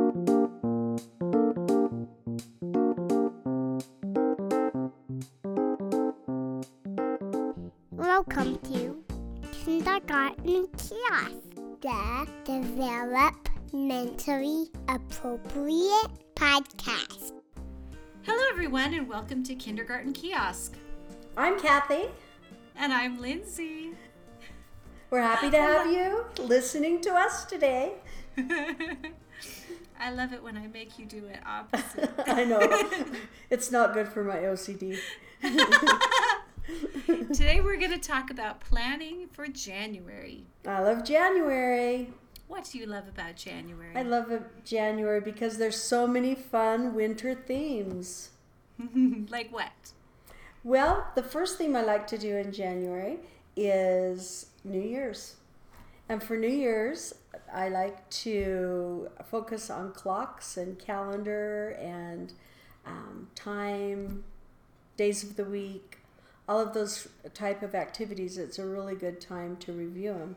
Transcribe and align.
Kindergarten 10.44 10.68
Kiosk, 10.76 11.56
the 11.80 12.28
developmentally 12.44 14.68
appropriate 14.88 16.10
podcast. 16.34 17.32
Hello, 18.24 18.42
everyone, 18.50 18.92
and 18.92 19.08
welcome 19.08 19.42
to 19.44 19.54
Kindergarten 19.54 20.12
Kiosk. 20.12 20.74
I'm 21.38 21.58
Kathy. 21.58 22.10
And 22.76 22.92
I'm 22.92 23.22
Lindsay. 23.22 23.92
We're 25.08 25.22
happy 25.22 25.50
to 25.50 25.56
have 25.56 25.90
you 25.90 26.26
listening 26.38 27.00
to 27.02 27.14
us 27.14 27.44
today. 27.46 27.94
I 29.98 30.10
love 30.12 30.34
it 30.34 30.42
when 30.42 30.58
I 30.58 30.66
make 30.66 30.98
you 30.98 31.06
do 31.06 31.24
it 31.24 31.40
opposite. 31.46 32.10
I 32.26 32.44
know. 32.44 32.60
It's 33.48 33.70
not 33.70 33.94
good 33.94 34.08
for 34.08 34.22
my 34.22 34.36
OCD. 34.36 34.98
Today, 37.06 37.60
we're 37.60 37.76
going 37.76 37.90
to 37.90 37.98
talk 37.98 38.30
about 38.30 38.60
planning 38.60 39.28
for 39.32 39.46
January. 39.46 40.44
I 40.66 40.80
love 40.80 41.04
January. 41.04 42.10
What 42.48 42.68
do 42.70 42.78
you 42.78 42.86
love 42.86 43.06
about 43.08 43.36
January? 43.36 43.94
I 43.94 44.02
love 44.02 44.32
January 44.64 45.20
because 45.20 45.58
there's 45.58 45.80
so 45.80 46.06
many 46.06 46.34
fun 46.34 46.94
winter 46.94 47.34
themes. 47.34 48.30
like 49.28 49.52
what? 49.52 49.92
Well, 50.62 51.06
the 51.14 51.22
first 51.22 51.58
theme 51.58 51.76
I 51.76 51.82
like 51.82 52.06
to 52.08 52.18
do 52.18 52.36
in 52.36 52.52
January 52.52 53.18
is 53.56 54.46
New 54.64 54.80
Year's. 54.80 55.36
And 56.08 56.22
for 56.22 56.36
New 56.36 56.48
Year's, 56.48 57.14
I 57.52 57.68
like 57.68 58.08
to 58.10 59.10
focus 59.30 59.68
on 59.68 59.92
clocks 59.92 60.56
and 60.56 60.78
calendar 60.78 61.76
and 61.80 62.32
um, 62.86 63.28
time, 63.34 64.24
days 64.96 65.22
of 65.22 65.36
the 65.36 65.44
week, 65.44 65.98
all 66.48 66.60
of 66.60 66.74
those 66.74 67.08
type 67.32 67.62
of 67.62 67.74
activities. 67.74 68.38
It's 68.38 68.58
a 68.58 68.66
really 68.66 68.94
good 68.94 69.20
time 69.20 69.56
to 69.58 69.72
review 69.72 70.12
them. 70.12 70.36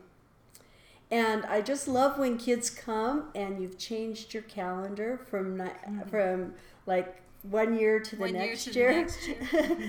And 1.10 1.44
I 1.46 1.62
just 1.62 1.88
love 1.88 2.18
when 2.18 2.36
kids 2.36 2.68
come 2.68 3.30
and 3.34 3.60
you've 3.60 3.78
changed 3.78 4.34
your 4.34 4.42
calendar 4.42 5.18
from 5.30 5.56
ni- 5.56 5.64
mm-hmm. 5.64 6.08
from 6.08 6.54
like 6.86 7.22
one 7.42 7.78
year 7.78 8.00
to 8.00 8.16
the 8.16 8.20
One 8.20 8.34
year 8.34 8.46
next 8.46 8.64
to 8.64 8.70
the 8.70 8.78
year. 8.78 8.92
next 8.92 9.26
year. 9.26 9.38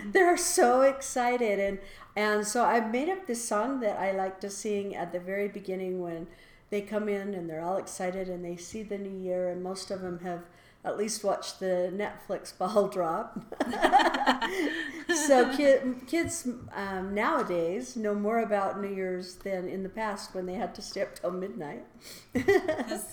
They're 0.11 0.37
so 0.37 0.81
excited 0.81 1.59
and 1.59 1.79
and 2.15 2.45
so 2.45 2.63
I've 2.63 2.91
made 2.91 3.09
up 3.09 3.27
this 3.27 3.45
song 3.45 3.79
that 3.81 3.99
I 3.99 4.11
like 4.11 4.39
to 4.41 4.49
sing 4.49 4.95
at 4.95 5.11
the 5.11 5.19
very 5.19 5.47
beginning 5.47 6.01
when 6.01 6.27
they 6.69 6.81
come 6.81 7.09
in 7.09 7.33
and 7.33 7.49
they're 7.49 7.61
all 7.61 7.77
excited 7.77 8.29
and 8.29 8.43
they 8.43 8.55
see 8.55 8.83
the 8.83 8.97
new 8.97 9.17
year 9.17 9.49
and 9.49 9.63
most 9.63 9.89
of 9.89 10.01
them 10.01 10.19
have 10.19 10.43
at 10.85 10.97
least 10.97 11.23
watch 11.23 11.59
the 11.59 11.91
Netflix 11.93 12.57
ball 12.57 12.87
drop. 12.87 13.39
so 15.27 15.55
kid, 15.55 15.95
kids 16.07 16.47
um, 16.73 17.13
nowadays 17.13 17.95
know 17.95 18.15
more 18.15 18.39
about 18.39 18.81
New 18.81 18.93
Year's 18.93 19.35
than 19.35 19.67
in 19.67 19.83
the 19.83 19.89
past 19.89 20.33
when 20.33 20.45
they 20.45 20.53
had 20.53 20.73
to 20.75 20.81
stay 20.81 21.01
up 21.01 21.15
till 21.15 21.31
midnight. 21.31 21.85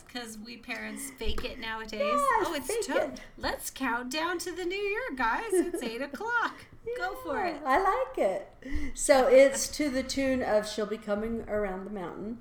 Because 0.07 0.39
we 0.39 0.57
parents 0.57 1.11
fake 1.19 1.45
it 1.45 1.59
nowadays. 1.61 2.01
oh, 2.01 2.55
it's 2.57 2.87
to- 2.87 2.97
it. 2.97 3.21
Let's 3.37 3.69
count 3.71 4.11
down 4.11 4.39
to 4.39 4.51
the 4.51 4.65
new 4.65 4.75
year, 4.79 5.03
guys. 5.15 5.45
It's 5.53 5.83
8 5.83 6.01
o'clock. 6.01 6.55
Go 6.97 7.17
for 7.23 7.45
it. 7.45 7.57
I 7.67 7.79
like 7.83 8.17
it. 8.19 8.49
So 8.95 9.27
it's 9.27 9.69
to 9.77 9.91
the 9.91 10.03
tune 10.03 10.43
of 10.43 10.67
She'll 10.67 10.87
Be 10.87 10.97
Coming 10.97 11.43
Around 11.49 11.85
the 11.85 11.91
Mountain. 11.91 12.39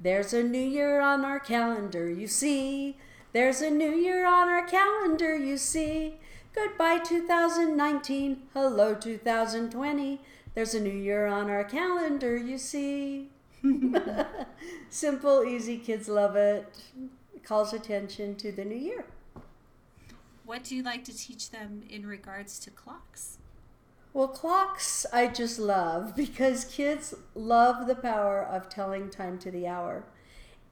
There's 0.00 0.32
a 0.32 0.44
new 0.44 0.62
year 0.62 1.00
on 1.00 1.24
our 1.24 1.40
calendar, 1.40 2.08
you 2.08 2.28
see. 2.28 2.96
There's 3.36 3.60
a 3.60 3.68
new 3.68 3.92
year 3.92 4.26
on 4.26 4.48
our 4.48 4.64
calendar, 4.64 5.36
you 5.36 5.58
see. 5.58 6.14
Goodbye 6.54 7.00
2019, 7.00 8.44
hello 8.54 8.94
2020. 8.94 10.20
There's 10.54 10.72
a 10.72 10.80
new 10.80 10.88
year 10.88 11.26
on 11.26 11.50
our 11.50 11.62
calendar, 11.62 12.34
you 12.34 12.56
see. 12.56 13.28
Simple, 14.88 15.44
easy, 15.44 15.76
kids 15.76 16.08
love 16.08 16.34
it. 16.34 16.82
Calls 17.44 17.74
attention 17.74 18.36
to 18.36 18.50
the 18.50 18.64
new 18.64 18.74
year. 18.74 19.04
What 20.46 20.64
do 20.64 20.74
you 20.74 20.82
like 20.82 21.04
to 21.04 21.14
teach 21.14 21.50
them 21.50 21.82
in 21.90 22.06
regards 22.06 22.58
to 22.60 22.70
clocks? 22.70 23.36
Well, 24.14 24.28
clocks 24.28 25.04
I 25.12 25.26
just 25.26 25.58
love 25.58 26.16
because 26.16 26.64
kids 26.64 27.12
love 27.34 27.86
the 27.86 27.96
power 27.96 28.42
of 28.42 28.70
telling 28.70 29.10
time 29.10 29.38
to 29.40 29.50
the 29.50 29.66
hour. 29.66 30.06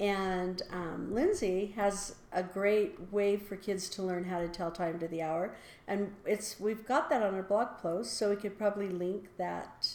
And 0.01 0.61
um, 0.71 1.15
Lindsay 1.15 1.73
has 1.77 2.17
a 2.33 2.43
great 2.43 3.13
way 3.13 3.37
for 3.37 3.55
kids 3.55 3.89
to 3.91 4.03
learn 4.03 4.25
how 4.25 4.41
to 4.41 4.49
tell 4.49 4.73
time 4.73 4.99
to 4.99 5.07
the 5.07 5.23
hour, 5.23 5.55
and 5.87 6.13
it's 6.27 6.59
we've 6.59 6.85
got 6.85 7.09
that 7.11 7.23
on 7.23 7.35
our 7.35 7.45
blog 7.45 7.79
post, 7.79 8.15
so 8.17 8.31
we 8.31 8.37
could 8.37 8.59
probably 8.59 8.89
link 8.89 9.29
that 9.39 9.95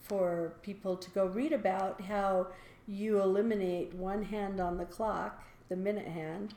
for 0.00 0.52
people 0.62 0.96
to 0.96 1.10
go 1.10 1.26
read 1.26 1.52
about 1.52 2.02
how 2.02 2.46
you 2.86 3.20
eliminate 3.20 3.94
one 3.94 4.24
hand 4.24 4.60
on 4.60 4.76
the 4.76 4.84
clock, 4.84 5.42
the 5.68 5.76
minute 5.76 6.06
hand, 6.06 6.54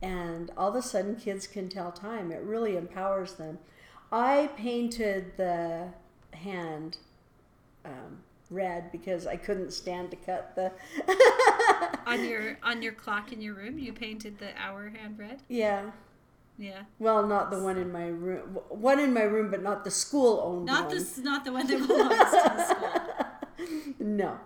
and 0.00 0.50
all 0.56 0.70
of 0.70 0.76
a 0.76 0.82
sudden 0.82 1.16
kids 1.16 1.46
can 1.46 1.68
tell 1.68 1.92
time. 1.92 2.32
It 2.32 2.42
really 2.42 2.76
empowers 2.76 3.34
them. 3.34 3.58
I 4.12 4.48
painted 4.56 5.36
the 5.36 5.88
hand 6.32 6.98
um, 7.84 8.18
red 8.50 8.92
because 8.92 9.26
I 9.26 9.36
couldn't 9.36 9.72
stand 9.72 10.10
to 10.12 10.16
cut 10.16 10.54
the. 10.54 10.72
On 12.06 12.24
your 12.24 12.58
on 12.62 12.82
your 12.82 12.92
clock 12.92 13.32
in 13.32 13.40
your 13.40 13.54
room, 13.54 13.78
you 13.78 13.92
painted 13.92 14.38
the 14.38 14.48
hour 14.60 14.88
hand 14.90 15.18
red. 15.18 15.40
yeah. 15.48 15.90
Yeah, 16.56 16.82
Well, 17.00 17.26
not 17.26 17.50
the 17.50 17.58
one 17.58 17.76
in 17.78 17.90
my 17.90 18.06
room. 18.06 18.58
One 18.68 19.00
in 19.00 19.12
my 19.12 19.22
room, 19.24 19.50
but 19.50 19.60
not 19.60 19.82
the 19.82 19.90
school 19.90 20.40
owned 20.44 20.66
not 20.66 20.86
one. 20.86 20.94
this, 20.94 21.18
not 21.18 21.44
the 21.44 21.50
one 21.52 21.66
that 21.66 21.78
belongs 21.88 22.30
to 22.30 22.52
the 22.56 22.64
school. 22.68 23.96
No, 23.98 24.38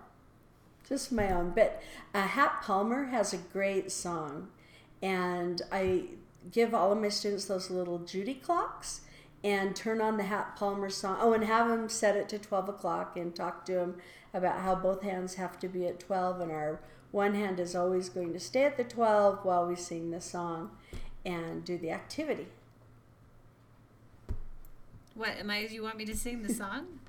just 0.87 1.11
my 1.11 1.31
own. 1.31 1.51
But 1.55 1.83
uh, 2.15 2.23
Hap 2.23 2.63
Palmer 2.63 3.05
has 3.05 3.31
a 3.31 3.37
great 3.37 3.91
song, 3.91 4.47
and 5.03 5.61
I 5.71 6.05
give 6.51 6.73
all 6.73 6.91
of 6.91 6.99
my 6.99 7.09
students 7.09 7.45
those 7.45 7.69
little 7.69 7.99
Judy 7.99 8.33
clocks 8.33 9.01
and 9.43 9.75
turn 9.75 10.01
on 10.01 10.17
the 10.17 10.23
Hap 10.23 10.57
Palmer 10.57 10.89
song. 10.89 11.17
Oh, 11.21 11.33
and 11.33 11.43
have 11.43 11.67
them 11.67 11.89
set 11.89 12.15
it 12.15 12.27
to 12.29 12.39
12 12.39 12.69
o'clock 12.69 13.17
and 13.17 13.35
talk 13.35 13.65
to 13.67 13.73
them 13.73 13.97
about 14.33 14.61
how 14.61 14.73
both 14.73 15.03
hands 15.03 15.35
have 15.35 15.59
to 15.59 15.67
be 15.67 15.85
at 15.85 15.99
12 15.99 16.41
and 16.41 16.51
our 16.51 16.79
one 17.11 17.33
hand 17.35 17.59
is 17.59 17.75
always 17.75 18.09
going 18.09 18.33
to 18.33 18.39
stay 18.39 18.63
at 18.63 18.77
the 18.77 18.83
12 18.83 19.43
while 19.43 19.65
we 19.67 19.75
sing 19.75 20.11
the 20.11 20.21
song 20.21 20.71
and 21.25 21.63
do 21.65 21.77
the 21.77 21.91
activity. 21.91 22.47
What 25.15 25.37
am 25.39 25.49
I? 25.49 25.59
You 25.59 25.83
want 25.83 25.97
me 25.97 26.05
to 26.05 26.15
sing 26.15 26.43
the 26.43 26.53
song? 26.53 26.99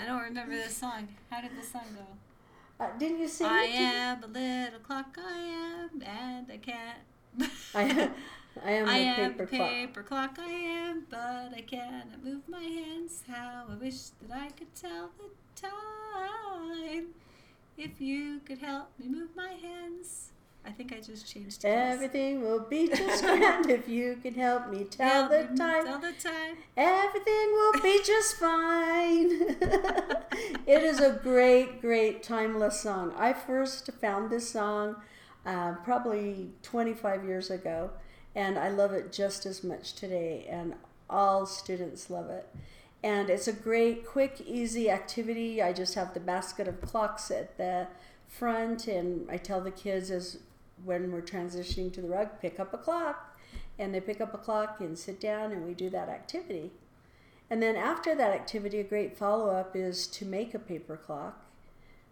I 0.00 0.06
don't 0.06 0.22
remember 0.22 0.56
the 0.56 0.68
song. 0.70 1.08
How 1.30 1.40
did 1.40 1.50
the 1.60 1.66
song 1.66 1.82
go? 1.94 2.84
Uh, 2.84 2.96
didn't 2.98 3.18
you 3.18 3.26
sing 3.28 3.48
I 3.48 3.64
it? 3.64 3.70
am 3.74 4.22
a 4.22 4.26
little 4.28 4.78
clock. 4.80 5.18
I 5.18 5.38
am, 5.40 6.02
and 6.02 6.46
I 6.52 6.56
can't. 6.58 7.50
I, 7.74 8.10
I 8.64 8.70
am 8.72 8.88
I 8.88 8.96
a 8.98 9.00
am 9.02 9.32
paper 9.34 9.42
a 9.42 9.46
clock. 9.48 9.70
paper 9.70 10.02
clock. 10.04 10.38
I 10.38 10.50
am, 10.50 11.06
but 11.10 11.52
I 11.56 11.64
cannot 11.66 12.22
move 12.22 12.48
my 12.48 12.62
hands. 12.62 13.24
How 13.28 13.64
I 13.68 13.74
wish 13.74 14.10
that 14.28 14.38
I 14.38 14.48
could 14.50 14.72
tell 14.76 15.10
the 15.18 15.30
time. 15.60 17.06
If 17.78 18.00
you 18.00 18.40
could 18.44 18.58
help 18.58 18.88
me 18.98 19.06
move 19.06 19.36
my 19.36 19.52
hands. 19.52 20.32
I 20.66 20.72
think 20.72 20.92
I 20.92 21.00
just 21.00 21.32
changed 21.32 21.64
it. 21.64 21.68
Everything 21.68 22.42
will 22.42 22.58
be 22.58 22.88
just 22.94 23.22
grand 23.22 23.70
if 23.70 23.88
you 23.88 24.18
can 24.20 24.34
help 24.34 24.68
me 24.68 24.82
tell 24.82 25.28
the 25.28 25.44
time. 25.56 25.86
Tell 25.86 26.00
the 26.00 26.12
time. 26.12 26.56
Everything 26.76 27.52
will 27.52 27.80
be 27.80 28.00
just 28.04 28.34
fine. 28.36 29.30
it 30.66 30.82
is 30.82 30.98
a 30.98 31.20
great, 31.22 31.80
great 31.80 32.24
timeless 32.24 32.80
song. 32.80 33.14
I 33.16 33.32
first 33.32 33.88
found 34.00 34.28
this 34.28 34.50
song 34.50 34.96
uh, 35.46 35.74
probably 35.84 36.50
25 36.64 37.24
years 37.24 37.48
ago, 37.48 37.90
and 38.34 38.58
I 38.58 38.70
love 38.70 38.92
it 38.92 39.12
just 39.12 39.46
as 39.46 39.62
much 39.62 39.94
today, 39.94 40.48
and 40.50 40.74
all 41.08 41.46
students 41.46 42.10
love 42.10 42.28
it. 42.28 42.48
And 43.02 43.30
it's 43.30 43.46
a 43.46 43.52
great, 43.52 44.04
quick, 44.04 44.40
easy 44.44 44.90
activity. 44.90 45.62
I 45.62 45.72
just 45.72 45.94
have 45.94 46.14
the 46.14 46.20
basket 46.20 46.66
of 46.66 46.80
clocks 46.80 47.30
at 47.30 47.56
the 47.56 47.86
front, 48.26 48.88
and 48.88 49.30
I 49.30 49.36
tell 49.36 49.60
the 49.60 49.70
kids 49.70 50.10
as 50.10 50.38
when 50.84 51.12
we're 51.12 51.22
transitioning 51.22 51.92
to 51.92 52.00
the 52.00 52.08
rug, 52.08 52.40
pick 52.40 52.58
up 52.58 52.74
a 52.74 52.78
clock, 52.78 53.38
and 53.78 53.94
they 53.94 54.00
pick 54.00 54.20
up 54.20 54.34
a 54.34 54.38
clock 54.38 54.80
and 54.80 54.98
sit 54.98 55.20
down, 55.20 55.52
and 55.52 55.64
we 55.64 55.74
do 55.74 55.88
that 55.90 56.08
activity. 56.08 56.72
And 57.50 57.62
then 57.62 57.76
after 57.76 58.14
that 58.14 58.32
activity, 58.32 58.80
a 58.80 58.84
great 58.84 59.16
follow 59.16 59.50
up 59.50 59.74
is 59.74 60.06
to 60.08 60.24
make 60.26 60.52
a 60.52 60.58
paper 60.58 60.96
clock 60.96 61.44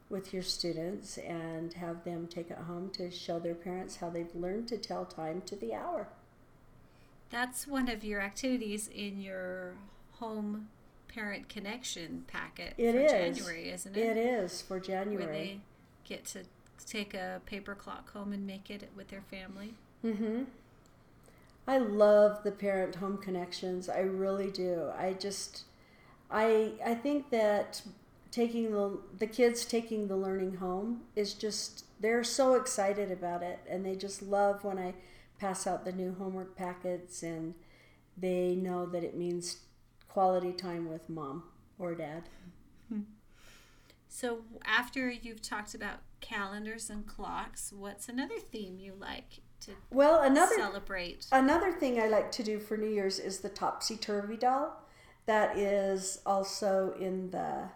with 0.08 0.32
your 0.32 0.42
students 0.42 1.18
and 1.18 1.74
have 1.74 2.04
them 2.04 2.28
take 2.28 2.50
it 2.50 2.58
home 2.58 2.90
to 2.90 3.10
show 3.10 3.38
their 3.38 3.54
parents 3.54 3.96
how 3.96 4.08
they've 4.08 4.34
learned 4.34 4.68
to 4.68 4.78
tell 4.78 5.04
time 5.04 5.42
to 5.46 5.56
the 5.56 5.74
hour. 5.74 6.08
That's 7.28 7.66
one 7.66 7.88
of 7.88 8.04
your 8.04 8.20
activities 8.20 8.88
in 8.88 9.20
your 9.20 9.74
home 10.12 10.68
parent 11.08 11.48
connection 11.48 12.24
packet 12.26 12.74
It 12.78 12.92
for 12.92 12.98
is. 12.98 13.10
January, 13.36 13.70
isn't 13.70 13.96
it? 13.96 14.00
It 14.00 14.16
is 14.16 14.62
for 14.62 14.80
January. 14.80 15.24
Where 15.24 15.32
they 15.32 15.60
get 16.04 16.24
to 16.26 16.44
take 16.86 17.14
a 17.14 17.40
paper 17.46 17.74
clock 17.74 18.12
home 18.12 18.32
and 18.32 18.46
make 18.46 18.70
it 18.70 18.88
with 18.96 19.08
their 19.08 19.22
family. 19.22 19.74
Mm-hmm. 20.04 20.44
I 21.66 21.78
love 21.78 22.44
the 22.44 22.52
parent 22.52 22.96
home 22.96 23.18
connections. 23.18 23.88
I 23.88 24.00
really 24.00 24.50
do. 24.50 24.90
I 24.96 25.14
just, 25.14 25.64
I, 26.30 26.72
I 26.84 26.94
think 26.94 27.30
that 27.30 27.82
taking 28.30 28.70
the 28.70 28.98
the 29.18 29.26
kids 29.26 29.64
taking 29.64 30.08
the 30.08 30.16
learning 30.16 30.56
home 30.56 31.00
is 31.14 31.32
just 31.32 31.84
they're 31.98 32.22
so 32.22 32.54
excited 32.54 33.10
about 33.10 33.42
it, 33.42 33.60
and 33.68 33.84
they 33.84 33.96
just 33.96 34.22
love 34.22 34.62
when 34.62 34.78
I 34.78 34.94
pass 35.40 35.66
out 35.66 35.84
the 35.84 35.92
new 35.92 36.14
homework 36.18 36.56
packets, 36.56 37.22
and 37.22 37.54
they 38.16 38.54
know 38.54 38.86
that 38.86 39.02
it 39.02 39.16
means 39.16 39.58
quality 40.16 40.50
time 40.50 40.88
with 40.88 41.10
mom 41.10 41.42
or 41.78 41.94
dad. 41.94 42.22
So 44.08 44.44
after 44.64 45.10
you've 45.10 45.42
talked 45.42 45.74
about 45.74 45.98
calendars 46.22 46.88
and 46.88 47.06
clocks, 47.06 47.70
what's 47.70 48.08
another 48.08 48.38
theme 48.38 48.78
you 48.78 48.94
like 48.98 49.40
to 49.60 49.72
Well, 49.90 50.22
another 50.22 50.54
celebrate? 50.56 51.26
Another 51.32 51.70
thing 51.70 52.00
I 52.00 52.08
like 52.08 52.32
to 52.32 52.42
do 52.42 52.58
for 52.58 52.78
New 52.78 52.88
Year's 52.88 53.18
is 53.18 53.40
the 53.40 53.50
topsy 53.50 53.94
turvy 53.94 54.38
doll. 54.38 54.88
That 55.26 55.58
is 55.58 56.22
also 56.24 56.94
in 56.98 57.28
the 57.30 57.68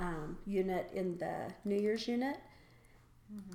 um, 0.00 0.38
unit 0.46 0.88
in 0.94 1.18
the 1.18 1.52
New 1.66 1.78
Year's 1.78 2.08
unit, 2.08 2.38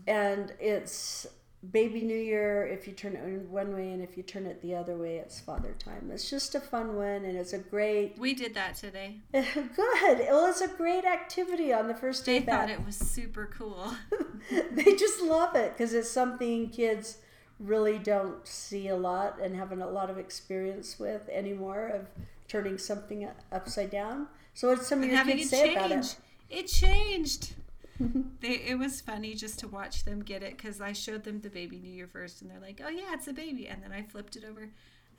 and 0.06 0.54
it's 0.60 1.26
baby 1.72 2.02
New 2.02 2.18
Year 2.18 2.66
if 2.68 2.88
you 2.88 2.94
turn 2.94 3.16
it 3.16 3.50
one 3.50 3.74
way, 3.74 3.92
and 3.92 4.02
if 4.02 4.16
you 4.18 4.24
turn 4.24 4.46
it 4.46 4.62
the 4.62 4.76
other 4.76 4.96
way, 4.96 5.18
it's 5.18 5.40
Father 5.40 5.76
Time. 5.80 6.10
It's 6.12 6.30
just 6.30 6.56
a 6.56 6.60
fun 6.60 6.96
one, 6.96 7.26
and 7.26 7.38
it's 7.38 7.54
a 7.54 7.58
great, 7.58 8.18
We 8.18 8.34
did 8.34 8.54
that 8.54 8.76
today. 8.76 9.18
good. 9.32 9.48
Well, 9.76 10.46
it's 10.48 10.62
a 10.62 10.68
great 10.68 11.06
activity 11.06 11.74
on 11.74 11.88
the 11.88 11.96
first 11.96 12.26
day 12.26 12.40
They 12.40 12.46
back 12.46 12.70
thought 12.70 12.70
it 12.70 12.86
was 12.86 12.98
super 12.98 13.50
cool. 13.52 13.94
they 14.72 14.96
just 14.96 15.22
love 15.22 15.56
it 15.56 15.74
because 15.74 15.94
it's 15.94 16.10
something 16.12 16.70
kids 16.70 17.18
really 17.60 17.98
don't 17.98 18.48
see 18.48 18.88
a 18.88 18.96
lot 18.96 19.40
and 19.42 19.56
haven't 19.56 19.82
a 19.82 19.90
lot 19.90 20.10
of 20.10 20.18
experience 20.18 21.00
with 21.00 21.28
anymore 21.30 21.88
of 21.88 22.08
turning 22.48 22.78
something 22.78 23.28
upside 23.52 23.90
down. 23.90 24.28
So 24.54 24.70
what's 24.70 24.88
some 24.88 25.00
of 25.00 25.10
and 25.10 25.14
your 25.14 25.26
kids 25.26 25.48
it 25.48 25.50
say 25.50 25.74
about 25.74 25.90
change. 25.90 26.06
it? 26.06 26.18
It 26.50 26.68
changed. 26.68 27.54
they, 28.42 28.62
it 28.68 28.78
was 28.78 29.02
funny 29.02 29.34
just 29.34 29.60
to 29.60 29.68
watch 29.68 30.04
them 30.06 30.22
get 30.22 30.44
it 30.44 30.58
because 30.58 30.82
I 30.82 30.94
showed 30.94 31.24
them 31.24 31.42
the 31.42 31.50
baby 31.50 31.80
New 31.80 31.92
Year 31.92 32.08
first, 32.08 32.42
and 32.42 32.50
they're 32.50 32.60
like, 32.60 32.82
"Oh 32.84 32.90
yeah, 32.90 33.14
it's 33.14 33.28
a 33.28 33.34
baby," 33.34 33.68
and 33.68 33.82
then 33.84 33.92
I 33.92 34.04
flipped 34.04 34.36
it 34.36 34.44
over, 34.44 34.70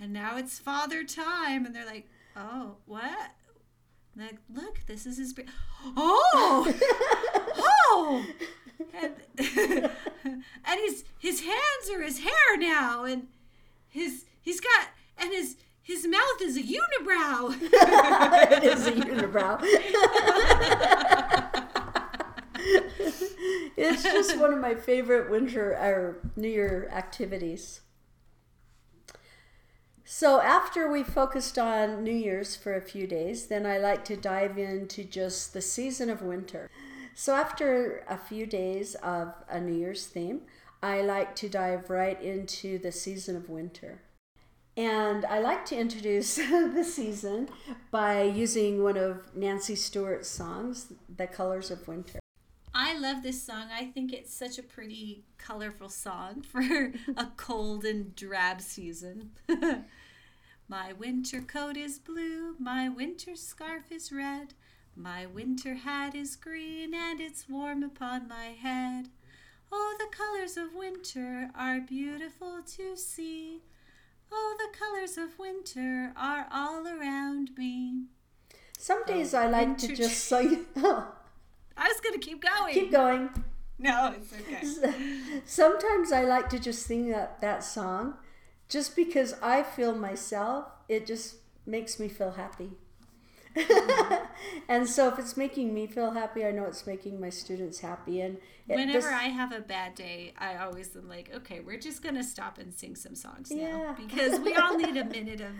and 0.00 0.12
now 0.12 0.36
it's 0.36 0.58
father 0.58 1.04
time, 1.04 1.66
and 1.66 1.74
they're 1.74 1.86
like, 1.86 2.08
"Oh, 2.36 2.76
what?" 2.86 3.32
And 4.14 4.24
like, 4.24 4.38
look, 4.52 4.80
this 4.86 5.06
is 5.06 5.18
his. 5.18 5.32
Ba- 5.32 5.44
oh, 5.96 6.72
oh, 7.56 8.26
and, 8.94 9.14
and 10.24 10.80
his 10.80 11.04
his 11.18 11.40
hands 11.40 11.90
are 11.92 12.02
his 12.02 12.20
hair 12.20 12.56
now, 12.56 13.04
and 13.04 13.28
his 13.88 14.24
he's 14.40 14.60
got 14.60 14.88
and 15.18 15.32
his 15.32 15.56
his 15.82 16.06
mouth 16.06 16.42
is 16.42 16.56
a 16.56 16.62
unibrow. 16.62 17.56
it 18.52 18.62
is 18.64 18.86
a 18.86 18.92
unibrow. 18.92 19.58
it's 23.76 23.97
just 24.12 24.38
one 24.40 24.52
of 24.52 24.60
my 24.60 24.74
favorite 24.74 25.30
winter 25.30 25.72
or 25.72 26.18
New 26.36 26.48
Year 26.48 26.88
activities. 26.92 27.80
So 30.04 30.40
after 30.40 30.90
we 30.90 31.02
focused 31.02 31.58
on 31.58 32.02
New 32.02 32.14
Year's 32.14 32.56
for 32.56 32.74
a 32.74 32.80
few 32.80 33.06
days, 33.06 33.48
then 33.48 33.66
I 33.66 33.76
like 33.76 34.06
to 34.06 34.16
dive 34.16 34.56
into 34.56 35.04
just 35.04 35.52
the 35.52 35.60
season 35.60 36.08
of 36.08 36.22
winter. 36.22 36.70
So 37.14 37.34
after 37.34 38.04
a 38.08 38.16
few 38.16 38.46
days 38.46 38.94
of 38.96 39.34
a 39.50 39.60
New 39.60 39.74
Year's 39.74 40.06
theme, 40.06 40.42
I 40.82 41.02
like 41.02 41.36
to 41.36 41.48
dive 41.48 41.90
right 41.90 42.20
into 42.22 42.78
the 42.78 42.92
season 42.92 43.36
of 43.36 43.50
winter. 43.50 44.00
And 44.78 45.26
I 45.26 45.40
like 45.40 45.66
to 45.66 45.76
introduce 45.76 46.36
the 46.36 46.84
season 46.84 47.48
by 47.90 48.22
using 48.22 48.82
one 48.82 48.96
of 48.96 49.34
Nancy 49.34 49.74
Stewart's 49.74 50.28
songs, 50.28 50.92
The 51.16 51.26
Colors 51.26 51.70
of 51.70 51.86
Winter. 51.88 52.20
I 52.74 52.96
love 52.98 53.22
this 53.22 53.42
song. 53.42 53.68
I 53.72 53.86
think 53.86 54.12
it's 54.12 54.32
such 54.32 54.58
a 54.58 54.62
pretty, 54.62 55.24
colorful 55.36 55.88
song 55.88 56.42
for 56.52 56.92
a 57.16 57.26
cold 57.36 57.84
and 57.84 58.14
drab 58.14 58.60
season. 58.60 59.30
my 60.68 60.92
winter 60.92 61.40
coat 61.40 61.76
is 61.76 61.98
blue, 61.98 62.56
my 62.58 62.88
winter 62.88 63.36
scarf 63.36 63.90
is 63.90 64.12
red, 64.12 64.54
my 64.94 65.26
winter 65.26 65.74
hat 65.74 66.14
is 66.14 66.36
green, 66.36 66.94
and 66.94 67.20
it's 67.20 67.48
warm 67.48 67.82
upon 67.82 68.28
my 68.28 68.46
head. 68.46 69.08
Oh, 69.70 69.96
the 69.98 70.16
colors 70.16 70.56
of 70.56 70.74
winter 70.74 71.50
are 71.54 71.80
beautiful 71.80 72.60
to 72.76 72.96
see. 72.96 73.62
Oh, 74.32 74.56
the 74.58 74.78
colors 74.78 75.16
of 75.18 75.38
winter 75.38 76.12
are 76.16 76.46
all 76.52 76.86
around 76.86 77.50
me. 77.56 78.04
Some 78.78 79.04
days 79.04 79.34
oh, 79.34 79.40
I 79.40 79.48
like 79.48 79.78
to 79.78 79.94
just 79.94 80.24
sing. 80.24 80.66
I 81.78 81.88
was 81.88 82.00
going 82.00 82.18
to 82.18 82.26
keep 82.26 82.42
going. 82.42 82.74
Keep 82.74 82.90
going. 82.92 83.30
No, 83.78 84.12
it's 84.16 84.32
okay. 84.32 85.20
Sometimes 85.44 86.10
I 86.12 86.22
like 86.24 86.48
to 86.50 86.58
just 86.58 86.82
sing 86.84 87.08
that, 87.10 87.40
that 87.40 87.62
song 87.62 88.14
just 88.68 88.96
because 88.96 89.34
I 89.40 89.62
feel 89.62 89.94
myself, 89.94 90.66
it 90.88 91.06
just 91.06 91.36
makes 91.64 92.00
me 92.00 92.08
feel 92.08 92.32
happy. 92.32 92.70
Mm-hmm. 93.56 94.24
and 94.68 94.88
so 94.88 95.08
if 95.08 95.18
it's 95.18 95.36
making 95.36 95.72
me 95.74 95.86
feel 95.86 96.10
happy, 96.10 96.44
I 96.44 96.50
know 96.50 96.64
it's 96.64 96.86
making 96.86 97.20
my 97.20 97.30
students 97.30 97.80
happy. 97.80 98.20
And 98.20 98.38
Whenever 98.66 98.92
this- 98.92 99.06
I 99.06 99.24
have 99.28 99.52
a 99.52 99.60
bad 99.60 99.94
day, 99.94 100.34
I 100.38 100.56
always 100.56 100.94
am 100.96 101.08
like, 101.08 101.30
okay, 101.34 101.60
we're 101.60 101.78
just 101.78 102.02
gonna 102.02 102.24
stop 102.24 102.58
and 102.58 102.74
sing 102.74 102.96
some 102.96 103.14
songs 103.14 103.50
Yeah. 103.50 103.70
now 103.76 103.96
because 103.98 104.40
we 104.40 104.54
all 104.54 104.76
need 104.76 104.96
a 104.96 105.04
minute 105.16 105.40
of 105.40 105.52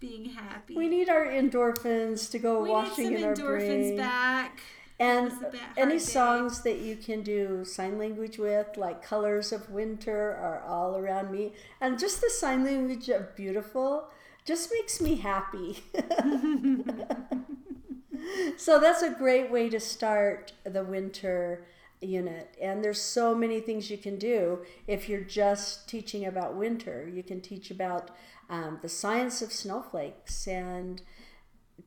being 0.00 0.26
happy. 0.26 0.74
we 0.76 0.88
need 0.88 1.08
our 1.08 1.24
endorphins 1.26 2.30
to 2.32 2.38
go 2.38 2.62
We 2.62 2.68
washing 2.70 3.10
need 3.10 3.22
in 3.22 3.36
some 3.36 3.46
our 3.46 3.52
endorphins 3.58 3.86
brain. 3.86 3.96
back. 3.96 4.60
And 5.00 5.32
any 5.76 5.94
day. 5.94 5.98
songs 5.98 6.62
that 6.62 6.78
you 6.78 6.96
can 6.96 7.22
do 7.22 7.64
sign 7.64 7.98
language 7.98 8.38
with, 8.38 8.76
like 8.76 9.02
Colors 9.02 9.50
of 9.52 9.68
Winter, 9.70 10.36
are 10.36 10.62
all 10.66 10.96
around 10.96 11.32
me. 11.32 11.52
And 11.80 11.98
just 11.98 12.20
the 12.20 12.30
sign 12.30 12.64
language 12.64 13.08
of 13.08 13.34
beautiful 13.34 14.08
just 14.44 14.70
makes 14.72 15.00
me 15.00 15.16
happy. 15.16 15.82
so 18.56 18.78
that's 18.78 19.02
a 19.02 19.10
great 19.10 19.50
way 19.50 19.68
to 19.68 19.80
start 19.80 20.52
the 20.64 20.84
winter 20.84 21.66
unit. 22.00 22.54
And 22.60 22.84
there's 22.84 23.00
so 23.00 23.34
many 23.34 23.60
things 23.60 23.90
you 23.90 23.98
can 23.98 24.16
do 24.16 24.60
if 24.86 25.08
you're 25.08 25.22
just 25.22 25.88
teaching 25.88 26.26
about 26.26 26.54
winter. 26.54 27.10
You 27.12 27.22
can 27.22 27.40
teach 27.40 27.70
about 27.70 28.10
um, 28.50 28.78
the 28.82 28.88
science 28.88 29.42
of 29.42 29.52
snowflakes 29.52 30.46
and 30.46 31.02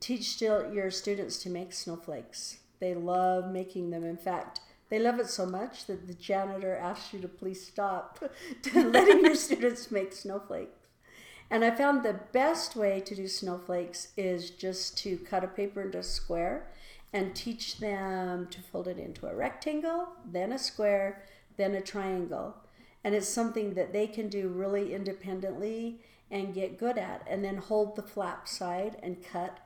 teach 0.00 0.30
still 0.30 0.72
your 0.72 0.90
students 0.90 1.38
to 1.38 1.50
make 1.50 1.72
snowflakes. 1.72 2.58
They 2.80 2.94
love 2.94 3.50
making 3.50 3.90
them. 3.90 4.04
In 4.04 4.16
fact, 4.16 4.60
they 4.88 4.98
love 4.98 5.18
it 5.20 5.28
so 5.28 5.46
much 5.46 5.86
that 5.86 6.06
the 6.06 6.14
janitor 6.14 6.74
asks 6.76 7.12
you 7.12 7.20
to 7.20 7.28
please 7.28 7.66
stop 7.66 8.22
to 8.62 8.84
letting 8.90 9.24
your 9.24 9.34
students 9.34 9.90
make 9.90 10.12
snowflakes. 10.12 10.72
And 11.50 11.64
I 11.64 11.70
found 11.70 12.02
the 12.02 12.20
best 12.32 12.76
way 12.76 13.00
to 13.00 13.14
do 13.14 13.26
snowflakes 13.26 14.08
is 14.16 14.50
just 14.50 14.98
to 14.98 15.16
cut 15.16 15.44
a 15.44 15.48
paper 15.48 15.82
into 15.82 15.98
a 15.98 16.02
square 16.02 16.66
and 17.12 17.34
teach 17.34 17.78
them 17.78 18.48
to 18.48 18.60
fold 18.60 18.86
it 18.86 18.98
into 18.98 19.26
a 19.26 19.34
rectangle, 19.34 20.08
then 20.30 20.52
a 20.52 20.58
square, 20.58 21.24
then 21.56 21.74
a 21.74 21.80
triangle. 21.80 22.54
And 23.02 23.14
it's 23.14 23.28
something 23.28 23.74
that 23.74 23.94
they 23.94 24.06
can 24.06 24.28
do 24.28 24.48
really 24.48 24.92
independently 24.92 26.00
and 26.30 26.52
get 26.52 26.78
good 26.78 26.98
at. 26.98 27.26
And 27.26 27.42
then 27.42 27.56
hold 27.56 27.96
the 27.96 28.02
flap 28.02 28.46
side 28.46 28.98
and 29.02 29.24
cut 29.24 29.58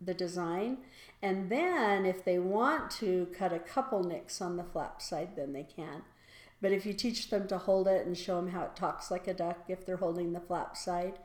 the 0.00 0.14
design. 0.14 0.78
And 1.22 1.50
then 1.50 2.06
if 2.06 2.24
they 2.24 2.38
want 2.38 2.90
to 2.92 3.26
cut 3.36 3.52
a 3.52 3.58
couple 3.58 4.04
nicks 4.04 4.40
on 4.40 4.56
the 4.56 4.64
flap 4.64 5.02
side, 5.02 5.30
then 5.36 5.52
they 5.52 5.64
can. 5.64 6.02
But 6.60 6.72
if 6.72 6.86
you 6.86 6.92
teach 6.92 7.30
them 7.30 7.46
to 7.48 7.58
hold 7.58 7.88
it 7.88 8.06
and 8.06 8.16
show 8.16 8.36
them 8.36 8.50
how 8.50 8.64
it 8.64 8.76
talks 8.76 9.10
like 9.10 9.26
a 9.26 9.34
duck 9.34 9.64
if 9.68 9.84
they're 9.84 9.96
holding 9.96 10.32
the 10.32 10.40
flap 10.40 10.76
side, 10.76 11.18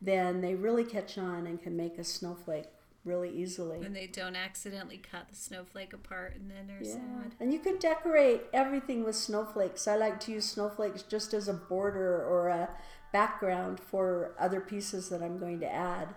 then 0.00 0.40
they 0.40 0.54
really 0.54 0.84
catch 0.84 1.18
on 1.18 1.46
and 1.46 1.60
can 1.62 1.76
make 1.76 1.98
a 1.98 2.04
snowflake 2.04 2.68
really 3.04 3.30
easily. 3.30 3.84
And 3.84 3.96
they 3.96 4.06
don't 4.06 4.36
accidentally 4.36 4.98
cut 4.98 5.28
the 5.30 5.36
snowflake 5.36 5.92
apart 5.92 6.34
and 6.36 6.50
then 6.50 6.66
they're 6.66 6.82
Yeah. 6.82 6.94
sad. 6.94 7.34
And 7.40 7.52
you 7.52 7.58
can 7.58 7.78
decorate 7.78 8.42
everything 8.52 9.02
with 9.04 9.16
snowflakes. 9.16 9.88
I 9.88 9.96
like 9.96 10.20
to 10.20 10.32
use 10.32 10.44
snowflakes 10.46 11.02
just 11.02 11.32
as 11.32 11.48
a 11.48 11.54
border 11.54 12.22
or 12.24 12.48
a 12.48 12.68
background 13.12 13.80
for 13.80 14.34
other 14.38 14.60
pieces 14.60 15.08
that 15.08 15.22
I'm 15.22 15.38
going 15.38 15.60
to 15.60 15.70
add. 15.72 16.14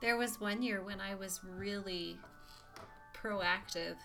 There 0.00 0.16
was 0.16 0.40
one 0.40 0.62
year 0.62 0.82
when 0.82 1.00
I 1.00 1.14
was 1.14 1.40
really 1.42 2.18
proactive 3.24 3.96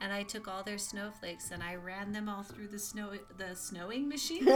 and 0.00 0.12
I 0.12 0.22
took 0.22 0.46
all 0.46 0.62
their 0.62 0.78
snowflakes 0.78 1.50
and 1.50 1.62
I 1.62 1.74
ran 1.76 2.12
them 2.12 2.28
all 2.28 2.42
through 2.42 2.68
the 2.68 2.78
snow 2.78 3.12
the 3.36 3.54
snowing 3.56 4.08
machine. 4.08 4.44
I 4.48 4.54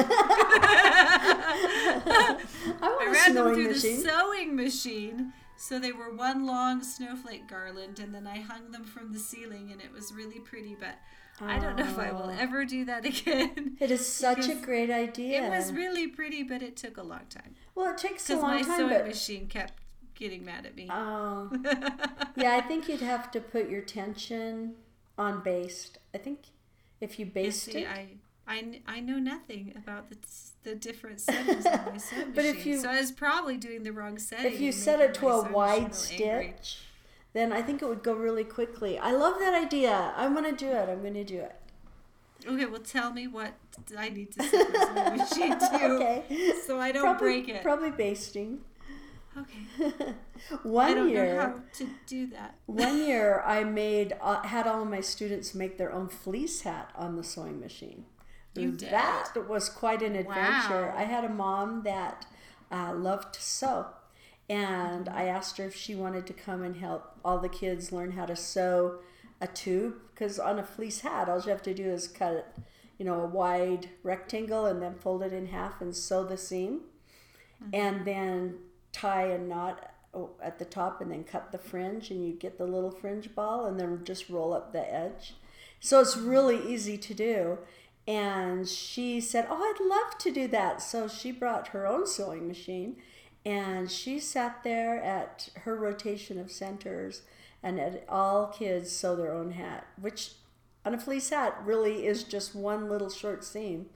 I 2.81 3.13
ran 3.13 3.35
them 3.35 3.55
through 3.55 3.69
machine. 3.69 4.03
the 4.03 4.09
sewing 4.09 4.57
machine. 4.57 5.33
So 5.57 5.79
they 5.79 5.93
were 5.93 6.13
one 6.13 6.45
long 6.47 6.83
snowflake 6.83 7.47
garland, 7.47 8.01
and 8.01 8.13
then 8.13 8.27
I 8.27 8.41
hung 8.41 8.73
them 8.73 8.83
from 8.85 9.13
the 9.13 9.19
ceiling, 9.21 9.71
and 9.71 9.81
it 9.81 9.93
was 9.93 10.13
really 10.13 10.41
pretty. 10.41 10.75
But 10.79 10.97
I 11.41 11.59
don't 11.61 11.77
know 11.77 11.85
if 11.85 11.99
I 11.99 12.11
will 12.11 12.31
Oh. 12.31 12.37
ever 12.37 12.65
do 12.65 12.85
that 12.87 13.05
again. 13.13 13.77
It 13.79 13.91
is 13.93 14.05
such 14.07 14.49
a 14.49 14.55
great 14.57 14.91
idea. 14.91 15.45
It 15.47 15.51
was 15.51 15.73
really 15.73 16.09
pretty, 16.09 16.43
but 16.43 16.63
it 16.63 16.77
took 16.77 16.97
a 16.97 17.03
long 17.03 17.27
time 17.29 17.55
well, 17.75 17.91
it 17.93 17.99
takes 17.99 18.29
a 18.29 18.35
long 18.37 18.43
time. 18.43 18.59
because 18.59 18.69
my 18.69 18.77
sewing 18.77 19.07
machine 19.09 19.47
kept 19.47 19.82
getting 20.23 20.45
mad 20.45 20.65
at 20.67 20.75
me. 20.77 20.87
oh, 20.91 21.51
yeah, 22.37 22.57
I 22.57 22.61
think 22.63 22.89
you'd 22.89 23.01
have 23.01 23.31
to 23.33 23.41
put 23.41 23.69
your 23.69 23.83
tension 23.83 24.75
on 25.19 25.43
based. 25.43 25.99
I 26.15 26.19
think 26.19 26.39
if 27.01 27.19
you 27.19 27.27
You 27.27 27.33
based 27.33 27.63
see, 27.65 27.79
it, 27.83 27.89
I, 27.89 28.07
I, 28.47 28.81
I 28.87 29.01
know 29.01 29.19
nothing 29.19 29.73
about 29.77 30.11
the, 30.11 30.17
the 30.63 30.75
different 30.75 31.21
settings 31.21 31.67
on 31.67 31.81
my 31.87 31.97
sewing 32.09 32.33
But 32.35 32.45
if 32.45 32.57
machine. 32.59 32.73
you- 32.75 32.81
so 32.81 32.89
I 32.91 33.01
was 33.01 33.11
probably 33.13 33.57
doing 33.57 33.83
the 33.83 33.93
wrong 33.93 34.19
setting. 34.19 34.53
if 34.53 34.61
you 34.61 34.71
set 34.73 35.01
it 35.01 35.15
to 35.15 35.29
a 35.29 35.51
wide 35.51 35.83
angry. 35.83 35.93
stitch, 35.95 36.79
then 37.33 37.53
I 37.53 37.63
think 37.63 37.83
it 37.83 37.89
would 37.89 38.03
go 38.03 38.15
really 38.15 38.45
quickly. 38.45 38.99
I 38.99 39.13
love 39.13 39.39
that 39.41 39.55
idea. 39.55 40.13
I'm 40.17 40.35
gonna 40.35 40.53
do 40.53 40.69
it. 40.69 40.89
I'm 40.89 41.03
gonna 41.03 41.25
do 41.25 41.39
it. 41.41 41.57
Okay, 42.47 42.67
well, 42.67 42.81
tell 42.81 43.13
me 43.13 43.27
what 43.29 43.53
I 43.97 44.09
need 44.09 44.33
to 44.33 44.43
set 44.43 44.73
my 44.73 44.81
sewing 44.85 45.17
machine 45.19 45.59
to, 45.59 45.85
okay. 45.95 46.53
so 46.67 46.81
I 46.81 46.91
don't 46.91 47.03
probably, 47.05 47.43
break 47.43 47.49
it. 47.49 47.63
Probably 47.63 47.91
basting. 47.91 48.61
Okay, 49.39 49.85
I 50.51 50.55
One 50.63 50.95
don't 50.97 51.09
year, 51.11 51.35
know 51.35 51.41
how 51.41 51.55
to 51.75 51.89
do 52.07 52.27
that. 52.29 52.57
one 52.67 52.99
year 52.99 53.43
I 53.47 53.65
made 53.65 54.15
uh, 54.21 54.43
had 54.43 54.67
all 54.67 54.83
of 54.83 54.89
my 54.89 55.01
students 55.01 55.55
make 55.55 55.79
their 55.79 55.93
own 55.93 56.09
fleece 56.09 56.63
hat 56.63 56.91
on 56.95 57.17
the 57.17 57.25
sewing 57.25 57.61
machine. 57.61 58.05
You 58.55 58.73
did? 58.73 58.91
That 58.91 59.33
was 59.49 59.69
quite 59.71 60.03
an 60.03 60.15
adventure. 60.15 60.89
Wow. 60.89 60.95
I 60.97 61.05
had 61.05 61.25
a 61.25 61.29
mom 61.29 61.83
that 61.85 62.27
uh, 62.71 62.93
loved 62.95 63.35
to 63.35 63.43
sew, 63.43 63.87
and 64.51 65.09
I 65.09 65.25
asked 65.25 65.57
her 65.57 65.65
if 65.65 65.75
she 65.75 65.95
wanted 65.95 66.27
to 66.27 66.33
come 66.35 66.63
and 66.63 66.77
help 66.77 67.17
all 67.25 67.39
the 67.39 67.49
kids 67.49 67.93
learn 67.93 68.13
how 68.13 68.27
to 68.27 68.37
sew 68.37 68.99
a 69.41 69.47
tube. 69.47 69.95
Because 70.15 70.39
on 70.39 70.59
a 70.59 70.63
fleece 70.65 71.01
hat, 71.01 71.29
all 71.31 71.41
you 71.41 71.49
have 71.51 71.63
to 71.63 71.73
do 71.75 71.85
is 71.91 72.07
cut 72.09 72.35
it, 72.35 72.47
you 72.99 73.07
know, 73.07 73.21
a 73.23 73.27
wide 73.27 73.89
rectangle 74.03 74.67
and 74.67 74.83
then 74.83 74.95
fold 74.95 75.23
it 75.23 75.33
in 75.33 75.47
half 75.47 75.81
and 75.81 75.97
sew 75.97 76.23
the 76.23 76.37
seam, 76.37 76.83
and 77.73 78.05
then 78.05 78.57
tie 78.93 79.27
a 79.27 79.39
knot 79.39 79.91
oh, 80.15 80.31
at 80.43 80.59
the 80.59 80.65
top 80.65 81.01
and 81.01 81.11
then 81.11 81.25
cut 81.25 81.53
the 81.53 81.59
fringe 81.59 82.11
and 82.11 82.25
you 82.27 82.33
get 82.33 82.59
the 82.59 82.67
little 82.67 82.91
fringe 82.91 83.35
ball 83.35 83.67
and 83.67 83.81
then 83.81 84.05
just 84.05 84.29
roll 84.29 84.53
up 84.53 84.73
the 84.73 84.95
edge. 84.95 85.35
So 85.81 86.01
it's 86.01 86.17
really 86.17 86.73
easy 86.73 86.97
to 86.99 87.15
do. 87.15 87.59
And 88.07 88.69
she 88.69 89.21
said, 89.21 89.47
Oh, 89.49 89.57
I'd 89.57 89.85
love 89.85 90.19
to 90.19 90.33
do 90.33 90.49
that. 90.49 90.83
So 90.83 91.09
she 91.09 91.33
brought 91.33 91.69
her 91.69 91.87
own 91.87 92.07
sewing 92.07 92.49
machine 92.49 92.97
and 93.45 93.91
she 93.91 94.19
sat 94.19 94.63
there 94.63 95.03
at 95.03 95.49
her 95.63 95.77
rotation 95.77 96.39
of 96.39 96.51
centers 96.51 97.23
and 97.63 97.79
had 97.79 98.03
all 98.09 98.47
kids 98.47 98.91
sew 98.91 99.17
their 99.17 99.33
own 99.33 99.53
hat, 99.53 99.87
which 100.01 100.33
on 100.85 100.95
a 100.95 100.99
fleece 100.99 101.31
hat 101.31 101.61
really 101.65 102.07
is 102.07 102.25
just 102.25 102.55
one 102.55 102.89
little 102.89 103.11
short 103.11 103.45
seam. 103.45 103.87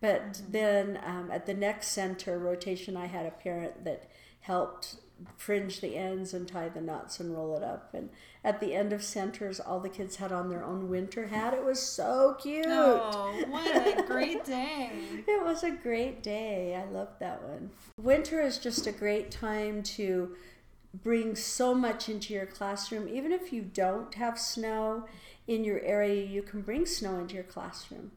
But 0.00 0.40
then 0.48 0.98
um, 1.04 1.30
at 1.30 1.44
the 1.44 1.54
next 1.54 1.88
center 1.88 2.38
rotation, 2.38 2.96
I 2.96 3.06
had 3.06 3.26
a 3.26 3.30
parent 3.30 3.84
that 3.84 4.09
helped 4.50 4.96
fringe 5.36 5.80
the 5.80 5.96
ends 5.96 6.34
and 6.34 6.48
tie 6.48 6.68
the 6.68 6.80
knots 6.80 7.20
and 7.20 7.32
roll 7.32 7.56
it 7.56 7.62
up. 7.62 7.94
And 7.94 8.10
at 8.42 8.58
the 8.58 8.74
end 8.74 8.92
of 8.92 9.04
centers, 9.04 9.60
all 9.60 9.78
the 9.78 9.88
kids 9.88 10.16
had 10.16 10.32
on 10.32 10.48
their 10.48 10.64
own 10.64 10.88
winter 10.88 11.28
hat. 11.28 11.54
It 11.54 11.64
was 11.64 11.80
so 11.80 12.36
cute. 12.40 12.66
Oh, 12.68 13.32
what 13.48 13.98
a 13.98 14.02
great 14.02 14.44
day! 14.44 14.90
It 15.28 15.44
was 15.44 15.62
a 15.62 15.70
great 15.70 16.24
day. 16.24 16.74
I 16.74 16.90
loved 16.90 17.20
that 17.20 17.44
one. 17.44 17.70
Winter 17.96 18.40
is 18.40 18.58
just 18.58 18.88
a 18.88 18.92
great 18.92 19.30
time 19.30 19.84
to 19.84 20.34
bring 21.04 21.36
so 21.36 21.72
much 21.72 22.08
into 22.08 22.34
your 22.34 22.46
classroom. 22.46 23.08
Even 23.08 23.30
if 23.30 23.52
you 23.52 23.62
don't 23.62 24.12
have 24.14 24.36
snow 24.36 25.06
in 25.46 25.62
your 25.62 25.80
area, 25.82 26.24
you 26.24 26.42
can 26.42 26.62
bring 26.62 26.86
snow 26.86 27.20
into 27.20 27.36
your 27.36 27.44
classroom. 27.44 28.10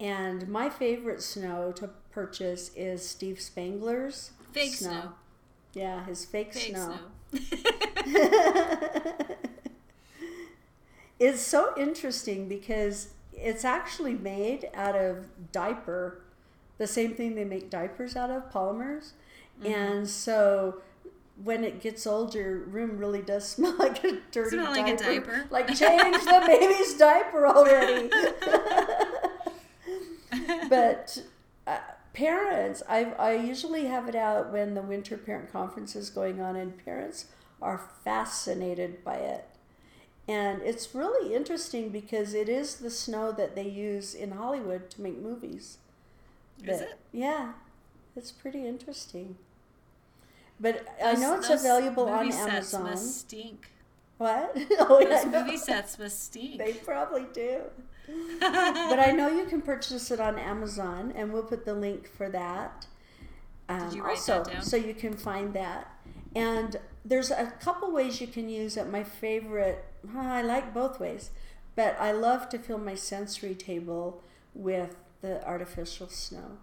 And 0.00 0.48
my 0.48 0.70
favorite 0.70 1.22
snow 1.22 1.70
to 1.72 1.90
purchase 2.10 2.70
is 2.74 3.06
Steve 3.06 3.36
Spangler's 3.36 4.30
Fake 4.52 4.74
snow. 4.74 5.12
Yeah, 5.74 6.04
his 6.04 6.24
fake, 6.24 6.52
Fake 6.52 6.76
snow. 6.76 6.98
snow. 7.32 7.40
It's 11.18 11.40
so 11.40 11.72
interesting 11.76 12.48
because 12.48 13.10
it's 13.32 13.64
actually 13.64 14.14
made 14.14 14.68
out 14.74 14.96
of 14.96 15.26
diaper, 15.52 16.20
the 16.78 16.86
same 16.88 17.14
thing 17.14 17.36
they 17.36 17.44
make 17.44 17.70
diapers 17.70 18.16
out 18.16 18.30
of, 18.30 18.50
polymers. 18.50 19.12
Mm-hmm. 19.62 19.66
And 19.72 20.08
so 20.08 20.80
when 21.44 21.62
it 21.62 21.80
gets 21.80 22.08
old, 22.08 22.34
your 22.34 22.58
room 22.58 22.98
really 22.98 23.22
does 23.22 23.48
smell 23.48 23.76
like 23.78 24.02
a 24.02 24.18
dirty 24.32 24.56
Smell 24.56 24.72
like 24.72 24.92
a 24.92 24.96
diaper. 24.96 25.44
Like 25.50 25.68
change 25.68 26.24
the 26.24 26.42
baby's 26.44 26.94
diaper 26.94 27.46
already. 27.46 28.10
but 30.68 31.22
uh, 31.68 31.78
parents, 32.12 32.82
I, 32.88 33.04
I 33.12 33.34
usually 33.34 33.86
have 33.86 34.08
it 34.08 34.14
out 34.14 34.52
when 34.52 34.74
the 34.74 34.82
winter 34.82 35.16
parent 35.16 35.52
conference 35.52 35.96
is 35.96 36.10
going 36.10 36.40
on, 36.40 36.56
and 36.56 36.84
parents 36.84 37.26
are 37.60 37.80
fascinated 38.04 39.04
by 39.04 39.16
it. 39.16 39.46
And 40.28 40.62
it's 40.62 40.94
really 40.94 41.34
interesting 41.34 41.88
because 41.88 42.32
it 42.34 42.48
is 42.48 42.76
the 42.76 42.90
snow 42.90 43.32
that 43.32 43.56
they 43.56 43.68
use 43.68 44.14
in 44.14 44.32
Hollywood 44.32 44.88
to 44.90 45.00
make 45.02 45.18
movies. 45.18 45.78
Is 46.64 46.80
it? 46.80 46.98
Yeah, 47.12 47.52
it's 48.14 48.30
pretty 48.30 48.64
interesting. 48.66 49.36
But 50.60 50.86
I 51.04 51.14
know 51.14 51.34
it's 51.34 51.48
those 51.48 51.60
available 51.60 52.08
on 52.08 52.26
movie 52.26 52.32
sets 52.32 52.72
Amazon. 52.72 52.84
Must 52.84 53.20
stink. 53.20 53.68
What? 54.18 54.52
oh, 54.78 55.00
yeah, 55.00 55.24
Those 55.24 55.32
movie 55.32 55.56
sets 55.56 55.98
must 55.98 56.22
stink. 56.22 56.58
They 56.58 56.74
probably 56.74 57.26
do. 57.32 57.62
But 58.40 58.98
I 58.98 59.12
know 59.12 59.28
you 59.28 59.44
can 59.44 59.62
purchase 59.62 60.10
it 60.10 60.20
on 60.20 60.38
Amazon, 60.38 61.12
and 61.14 61.32
we'll 61.32 61.44
put 61.44 61.64
the 61.64 61.74
link 61.74 62.08
for 62.08 62.28
that. 62.30 62.86
Um, 63.68 63.88
Did 63.88 63.96
you 63.96 64.02
write 64.02 64.10
also, 64.18 64.44
that 64.44 64.52
down? 64.52 64.62
so 64.62 64.76
you 64.76 64.94
can 64.94 65.16
find 65.16 65.54
that. 65.54 65.90
And 66.34 66.76
there's 67.04 67.30
a 67.30 67.52
couple 67.60 67.90
ways 67.92 68.20
you 68.20 68.26
can 68.26 68.48
use 68.48 68.76
it. 68.76 68.88
My 68.88 69.04
favorite, 69.04 69.84
I 70.16 70.42
like 70.42 70.74
both 70.74 70.98
ways, 71.00 71.30
but 71.74 71.96
I 72.00 72.12
love 72.12 72.48
to 72.50 72.58
fill 72.58 72.78
my 72.78 72.94
sensory 72.94 73.54
table 73.54 74.22
with 74.54 74.96
the 75.20 75.44
artificial 75.46 76.08
snow. 76.08 76.58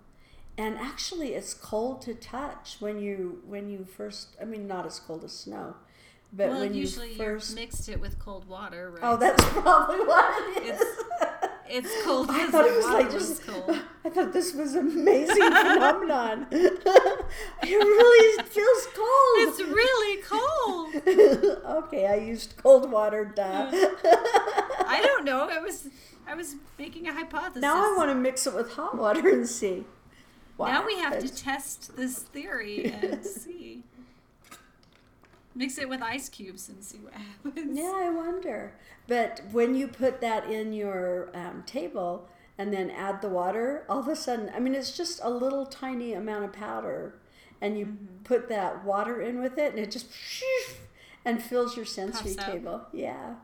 And 0.57 0.77
actually, 0.77 1.35
it's 1.35 1.53
cold 1.53 2.01
to 2.01 2.13
touch 2.13 2.77
when 2.79 2.99
you 2.99 3.41
when 3.47 3.69
you 3.69 3.85
first. 3.85 4.35
I 4.41 4.45
mean, 4.45 4.67
not 4.67 4.85
as 4.85 4.99
cold 4.99 5.23
as 5.23 5.31
snow, 5.31 5.75
but 6.33 6.49
well, 6.49 6.59
when 6.59 6.73
you 6.73 6.81
usually 6.81 7.15
first. 7.15 7.51
you 7.51 7.55
mixed 7.55 7.87
it 7.87 8.01
with 8.01 8.19
cold 8.19 8.47
water, 8.47 8.91
right? 8.91 8.99
Oh, 9.01 9.15
that's 9.15 9.43
probably 9.47 9.99
what 10.05 10.57
it 10.57 10.63
is. 10.63 10.81
It's 10.81 11.28
cold 12.03 12.29
I 12.29 12.47
thought 12.47 12.65
it 12.65 12.75
was 12.75 12.85
like 12.85 13.11
just. 13.11 13.45
cold. 13.45 13.79
I 14.05 14.09
thought 14.09 14.33
this 14.33 14.53
was 14.53 14.75
amazing 14.75 15.35
phenomenon. 15.35 16.47
it 16.51 17.25
really 17.63 18.43
feels 18.43 18.87
cold. 18.95 19.35
It's 19.37 19.61
really 19.61 20.21
cold. 20.23 21.83
okay, 21.83 22.07
I 22.07 22.15
used 22.15 22.55
cold 22.57 22.91
water. 22.91 23.25
Duh. 23.25 23.69
I 23.71 25.01
don't 25.03 25.25
know. 25.25 25.49
I 25.49 25.59
was 25.59 25.87
I 26.27 26.35
was 26.35 26.55
making 26.77 27.07
a 27.07 27.13
hypothesis. 27.13 27.61
now 27.61 27.75
I 27.75 27.95
want 27.97 28.09
to 28.09 28.15
mix 28.15 28.47
it 28.47 28.53
with 28.53 28.73
hot 28.73 28.97
water 28.97 29.27
and 29.29 29.47
see. 29.47 29.85
Now 30.57 30.85
we 30.85 30.97
have 30.97 31.19
to 31.19 31.33
test 31.33 31.95
this 31.95 32.19
theory 32.19 32.91
and 32.91 33.25
see. 33.25 33.83
Mix 35.55 35.77
it 35.77 35.89
with 35.89 36.01
ice 36.01 36.29
cubes 36.29 36.69
and 36.69 36.83
see 36.83 36.99
what 36.99 37.13
happens. 37.45 37.77
Yeah, 37.77 37.91
I 37.95 38.09
wonder. 38.09 38.73
But 39.07 39.41
when 39.51 39.75
you 39.75 39.87
put 39.87 40.21
that 40.21 40.49
in 40.49 40.73
your 40.73 41.29
um, 41.33 41.63
table 41.65 42.29
and 42.57 42.73
then 42.73 42.91
add 42.91 43.21
the 43.21 43.29
water, 43.29 43.83
all 43.89 43.99
of 43.99 44.07
a 44.07 44.15
sudden, 44.15 44.51
I 44.55 44.59
mean, 44.59 44.75
it's 44.75 44.95
just 44.95 45.19
a 45.23 45.29
little 45.29 45.65
tiny 45.65 46.13
amount 46.13 46.45
of 46.45 46.53
powder, 46.53 47.15
and 47.61 47.77
you 47.77 47.85
Mm-hmm. 47.85 48.23
put 48.23 48.47
that 48.49 48.85
water 48.85 49.21
in 49.21 49.41
with 49.41 49.57
it, 49.57 49.71
and 49.71 49.79
it 49.79 49.91
just 49.91 50.07
and 51.25 51.41
fills 51.41 51.75
your 51.75 51.85
sensory 51.85 52.35
Puffs 52.35 52.47
out. 52.47 52.51
table. 52.53 52.81
Yeah. 52.93 53.35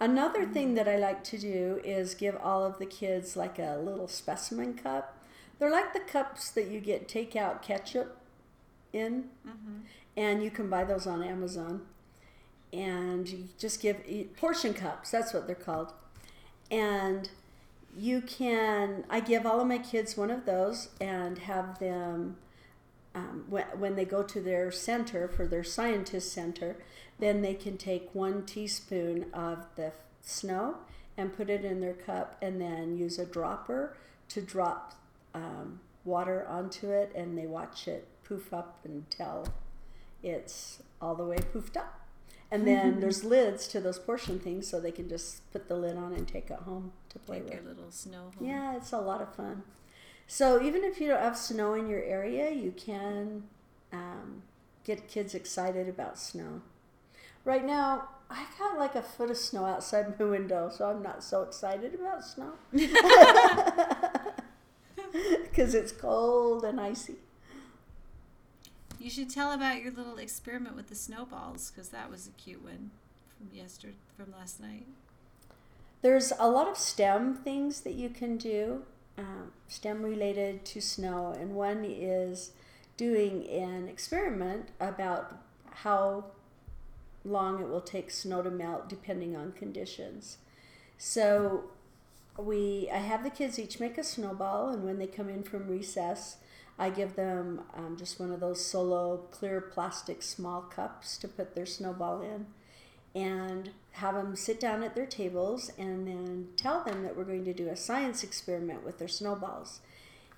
Another 0.00 0.44
thing 0.46 0.74
that 0.74 0.88
I 0.88 0.96
like 0.96 1.22
to 1.24 1.38
do 1.38 1.80
is 1.84 2.14
give 2.14 2.36
all 2.42 2.64
of 2.64 2.78
the 2.78 2.86
kids 2.86 3.36
like 3.36 3.58
a 3.58 3.78
little 3.78 4.08
specimen 4.08 4.74
cup. 4.74 5.16
They're 5.58 5.70
like 5.70 5.92
the 5.92 6.00
cups 6.00 6.50
that 6.50 6.66
you 6.68 6.80
get 6.80 7.06
takeout 7.06 7.62
ketchup 7.62 8.16
in, 8.92 9.26
and 10.16 10.42
you 10.42 10.50
can 10.50 10.68
buy 10.68 10.84
those 10.84 11.06
on 11.06 11.22
Amazon. 11.22 11.82
And 12.72 13.28
you 13.28 13.48
just 13.58 13.80
give 13.80 13.98
portion 14.36 14.74
cups 14.74 15.10
that's 15.10 15.32
what 15.32 15.46
they're 15.46 15.54
called. 15.54 15.92
And 16.70 17.28
you 17.96 18.20
can 18.20 19.04
i 19.08 19.20
give 19.20 19.46
all 19.46 19.60
of 19.60 19.68
my 19.68 19.78
kids 19.78 20.16
one 20.16 20.28
of 20.28 20.44
those 20.46 20.88
and 21.00 21.38
have 21.38 21.78
them 21.78 22.36
um, 23.14 23.44
when, 23.48 23.64
when 23.78 23.96
they 23.96 24.04
go 24.04 24.22
to 24.22 24.40
their 24.40 24.72
center 24.72 25.28
for 25.28 25.46
their 25.46 25.62
scientist 25.62 26.32
center, 26.32 26.76
then 27.18 27.42
they 27.42 27.54
can 27.54 27.78
take 27.78 28.12
one 28.12 28.44
teaspoon 28.44 29.26
of 29.32 29.66
the 29.76 29.92
snow 30.20 30.76
and 31.16 31.36
put 31.36 31.48
it 31.48 31.64
in 31.64 31.80
their 31.80 31.94
cup 31.94 32.36
and 32.42 32.60
then 32.60 32.96
use 32.98 33.18
a 33.18 33.24
dropper 33.24 33.96
to 34.28 34.40
drop 34.40 34.94
um, 35.32 35.78
water 36.04 36.46
onto 36.48 36.90
it 36.90 37.12
and 37.14 37.38
they 37.38 37.46
watch 37.46 37.86
it 37.86 38.08
poof 38.24 38.52
up 38.52 38.80
until 38.84 39.46
it's 40.24 40.82
all 41.00 41.14
the 41.14 41.24
way 41.24 41.36
poofed 41.36 41.76
up. 41.76 42.00
And 42.50 42.66
then 42.66 43.00
there's 43.00 43.24
lids 43.24 43.66
to 43.68 43.80
those 43.80 43.98
portion 43.98 44.38
things 44.38 44.68
so 44.68 44.78
they 44.78 44.92
can 44.92 45.08
just 45.08 45.50
put 45.52 45.66
the 45.66 45.74
lid 45.74 45.96
on 45.96 46.12
and 46.12 46.26
take 46.28 46.50
it 46.50 46.60
home 46.60 46.92
to 47.08 47.18
play 47.18 47.38
Take 47.38 47.44
with. 47.46 47.54
your 47.54 47.62
little 47.64 47.90
snow 47.90 48.30
home. 48.38 48.46
Yeah, 48.48 48.76
it's 48.76 48.92
a 48.92 48.98
lot 48.98 49.20
of 49.20 49.34
fun. 49.34 49.64
So 50.26 50.62
even 50.62 50.84
if 50.84 51.00
you 51.00 51.08
don't 51.08 51.20
have 51.20 51.36
snow 51.36 51.74
in 51.74 51.88
your 51.88 52.02
area, 52.02 52.50
you 52.50 52.72
can 52.72 53.44
um, 53.92 54.42
get 54.84 55.08
kids 55.08 55.34
excited 55.34 55.88
about 55.88 56.18
snow. 56.18 56.62
Right 57.44 57.64
now, 57.64 58.08
I 58.30 58.46
got 58.58 58.78
like 58.78 58.94
a 58.94 59.02
foot 59.02 59.30
of 59.30 59.36
snow 59.36 59.66
outside 59.66 60.18
my 60.18 60.24
window, 60.24 60.70
so 60.72 60.88
I'm 60.88 61.02
not 61.02 61.22
so 61.24 61.42
excited 61.42 61.94
about 61.94 62.24
snow 62.24 62.52
because 65.42 65.74
it's 65.74 65.92
cold 65.92 66.64
and 66.64 66.80
icy. 66.80 67.16
You 69.04 69.10
should 69.10 69.28
tell 69.28 69.52
about 69.52 69.82
your 69.82 69.92
little 69.92 70.16
experiment 70.16 70.76
with 70.76 70.86
the 70.86 70.94
snowballs 70.94 71.70
because 71.70 71.90
that 71.90 72.10
was 72.10 72.26
a 72.26 72.30
cute 72.42 72.64
one 72.64 72.90
from 73.36 73.54
yesterday, 73.54 73.96
from 74.16 74.32
last 74.32 74.62
night. 74.62 74.86
There's 76.00 76.32
a 76.38 76.48
lot 76.48 76.68
of 76.68 76.78
STEM 76.78 77.34
things 77.34 77.80
that 77.80 77.96
you 77.96 78.08
can 78.08 78.38
do, 78.38 78.84
um, 79.18 79.52
STEM 79.68 80.02
related 80.02 80.64
to 80.64 80.80
snow, 80.80 81.36
and 81.38 81.54
one 81.54 81.84
is 81.84 82.52
doing 82.96 83.46
an 83.46 83.88
experiment 83.88 84.70
about 84.80 85.36
how 85.70 86.24
long 87.26 87.60
it 87.60 87.68
will 87.68 87.82
take 87.82 88.10
snow 88.10 88.40
to 88.40 88.50
melt 88.50 88.88
depending 88.88 89.36
on 89.36 89.52
conditions. 89.52 90.38
So 90.96 91.64
we 92.38 92.88
I 92.90 93.00
have 93.00 93.22
the 93.22 93.28
kids 93.28 93.58
each 93.58 93.78
make 93.78 93.98
a 93.98 94.02
snowball, 94.02 94.70
and 94.70 94.82
when 94.82 94.98
they 94.98 95.06
come 95.06 95.28
in 95.28 95.42
from 95.42 95.68
recess, 95.68 96.38
I 96.78 96.90
give 96.90 97.14
them 97.14 97.62
um, 97.74 97.96
just 97.96 98.18
one 98.18 98.32
of 98.32 98.40
those 98.40 98.64
solo 98.64 99.18
clear 99.30 99.60
plastic 99.60 100.22
small 100.22 100.62
cups 100.62 101.16
to 101.18 101.28
put 101.28 101.54
their 101.54 101.66
snowball 101.66 102.20
in 102.22 102.46
and 103.14 103.70
have 103.92 104.14
them 104.14 104.34
sit 104.34 104.58
down 104.58 104.82
at 104.82 104.96
their 104.96 105.06
tables 105.06 105.70
and 105.78 106.06
then 106.06 106.48
tell 106.56 106.82
them 106.82 107.04
that 107.04 107.16
we're 107.16 107.24
going 107.24 107.44
to 107.44 107.54
do 107.54 107.68
a 107.68 107.76
science 107.76 108.24
experiment 108.24 108.84
with 108.84 108.98
their 108.98 109.08
snowballs. 109.08 109.80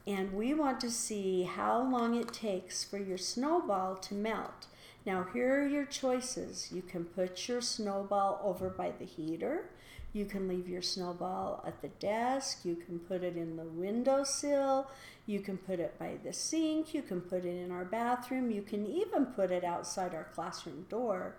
And 0.06 0.34
we 0.34 0.52
want 0.52 0.78
to 0.80 0.90
see 0.90 1.44
how 1.44 1.82
long 1.82 2.14
it 2.14 2.32
takes 2.32 2.84
for 2.84 2.98
your 2.98 3.18
snowball 3.18 3.96
to 3.96 4.14
melt. 4.14 4.66
Now, 5.06 5.26
here 5.32 5.62
are 5.62 5.66
your 5.66 5.86
choices. 5.86 6.70
You 6.70 6.82
can 6.82 7.04
put 7.04 7.48
your 7.48 7.60
snowball 7.60 8.40
over 8.44 8.68
by 8.68 8.92
the 8.98 9.04
heater. 9.04 9.70
You 10.12 10.26
can 10.26 10.48
leave 10.48 10.68
your 10.68 10.82
snowball 10.82 11.64
at 11.66 11.80
the 11.82 11.88
desk. 11.88 12.64
You 12.64 12.76
can 12.76 12.98
put 12.98 13.22
it 13.22 13.36
in 13.36 13.56
the 13.56 13.64
windowsill. 13.64 14.88
You 15.26 15.40
can 15.40 15.58
put 15.58 15.80
it 15.80 15.98
by 15.98 16.18
the 16.24 16.32
sink. 16.32 16.94
You 16.94 17.02
can 17.02 17.20
put 17.20 17.44
it 17.44 17.56
in 17.56 17.70
our 17.70 17.84
bathroom. 17.84 18.50
You 18.50 18.62
can 18.62 18.86
even 18.86 19.26
put 19.26 19.50
it 19.50 19.64
outside 19.64 20.14
our 20.14 20.28
classroom 20.32 20.86
door 20.88 21.36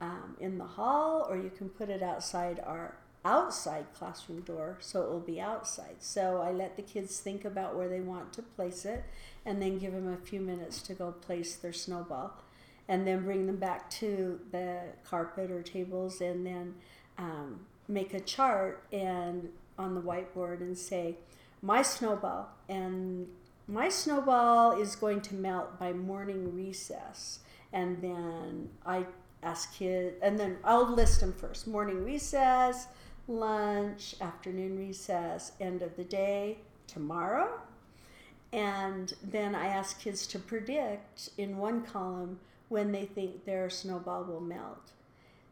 um, 0.00 0.36
in 0.40 0.58
the 0.58 0.64
hall, 0.64 1.26
or 1.28 1.36
you 1.36 1.50
can 1.56 1.68
put 1.68 1.88
it 1.88 2.02
outside 2.02 2.60
our 2.64 2.96
outside 3.24 3.84
classroom 3.94 4.40
door 4.40 4.78
so 4.80 5.02
it 5.02 5.10
will 5.10 5.20
be 5.20 5.40
outside. 5.40 5.96
So 5.98 6.40
I 6.40 6.52
let 6.52 6.76
the 6.76 6.82
kids 6.82 7.20
think 7.20 7.44
about 7.44 7.76
where 7.76 7.88
they 7.88 8.00
want 8.00 8.32
to 8.34 8.42
place 8.42 8.84
it 8.84 9.04
and 9.44 9.60
then 9.60 9.78
give 9.78 9.92
them 9.92 10.12
a 10.12 10.16
few 10.16 10.40
minutes 10.40 10.80
to 10.82 10.94
go 10.94 11.12
place 11.12 11.56
their 11.56 11.72
snowball 11.72 12.32
and 12.88 13.06
then 13.06 13.24
bring 13.24 13.46
them 13.46 13.56
back 13.56 13.90
to 13.90 14.40
the 14.52 14.80
carpet 15.04 15.50
or 15.50 15.62
tables 15.62 16.20
and 16.20 16.46
then 16.46 16.74
um, 17.18 17.60
make 17.88 18.14
a 18.14 18.20
chart 18.20 18.84
and 18.92 19.50
on 19.78 19.94
the 19.94 20.00
whiteboard 20.00 20.60
and 20.60 20.76
say 20.76 21.16
my 21.62 21.82
snowball 21.82 22.48
and 22.68 23.26
my 23.66 23.88
snowball 23.88 24.80
is 24.80 24.96
going 24.96 25.20
to 25.20 25.34
melt 25.34 25.78
by 25.78 25.92
morning 25.92 26.54
recess 26.54 27.40
and 27.72 28.02
then 28.02 28.68
i 28.84 29.04
ask 29.42 29.74
kids 29.74 30.16
and 30.22 30.38
then 30.38 30.56
i'll 30.64 30.92
list 30.92 31.20
them 31.20 31.32
first. 31.32 31.66
Morning 31.66 32.04
recess 32.04 32.86
lunch 33.28 34.14
afternoon 34.20 34.76
recess 34.78 35.52
end 35.60 35.82
of 35.82 35.96
the 35.96 36.04
day 36.04 36.58
tomorrow. 36.86 37.60
And 38.52 39.12
then 39.22 39.54
i 39.54 39.66
ask 39.66 40.00
kids 40.00 40.26
to 40.28 40.38
predict 40.38 41.30
in 41.38 41.56
one 41.56 41.82
column 41.82 42.40
when 42.68 42.92
they 42.92 43.04
think 43.04 43.44
their 43.44 43.70
snowball 43.70 44.24
will 44.24 44.40
melt 44.40 44.92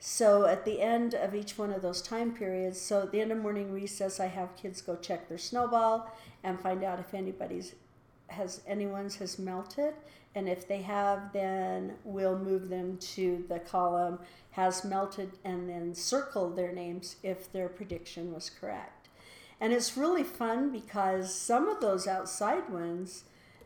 so 0.01 0.47
at 0.47 0.65
the 0.65 0.81
end 0.81 1.15
of 1.15 1.35
each 1.35 1.59
one 1.59 1.73
of 1.73 1.83
those 1.83 2.01
time 2.01 2.33
periods, 2.33 2.81
so 2.81 3.03
at 3.03 3.13
the 3.13 3.21
end 3.21 3.33
of 3.33 3.39
morning 3.39 3.73
recess, 3.73 4.21
I 4.21 4.27
have 4.27 4.57
kids 4.57 4.81
go 4.81 4.97
check 4.97 5.29
their 5.29 5.39
snowball 5.39 6.15
and 6.45 6.61
find 6.61 6.85
out 6.85 7.01
if 7.01 7.15
anybody's 7.15 7.75
has 8.29 8.61
anyone's 8.67 9.17
has 9.17 9.39
melted, 9.39 9.95
and 10.35 10.49
if 10.49 10.69
they 10.69 10.83
have, 10.83 11.33
then 11.33 11.95
we'll 12.05 12.39
move 12.39 12.69
them 12.69 12.99
to 12.99 13.45
the 13.49 13.59
column 13.59 14.19
has 14.51 14.85
melted, 14.85 15.31
and 15.45 15.69
then 15.69 15.95
circle 15.95 16.51
their 16.51 16.73
names 16.73 17.17
if 17.23 17.51
their 17.51 17.69
prediction 17.69 18.33
was 18.33 18.51
correct. 18.51 19.09
And 19.61 19.73
it's 19.73 19.97
really 19.97 20.23
fun 20.23 20.71
because 20.71 21.35
some 21.35 21.69
of 21.69 21.81
those 21.81 22.07
outside 22.07 22.69
ones 22.69 23.25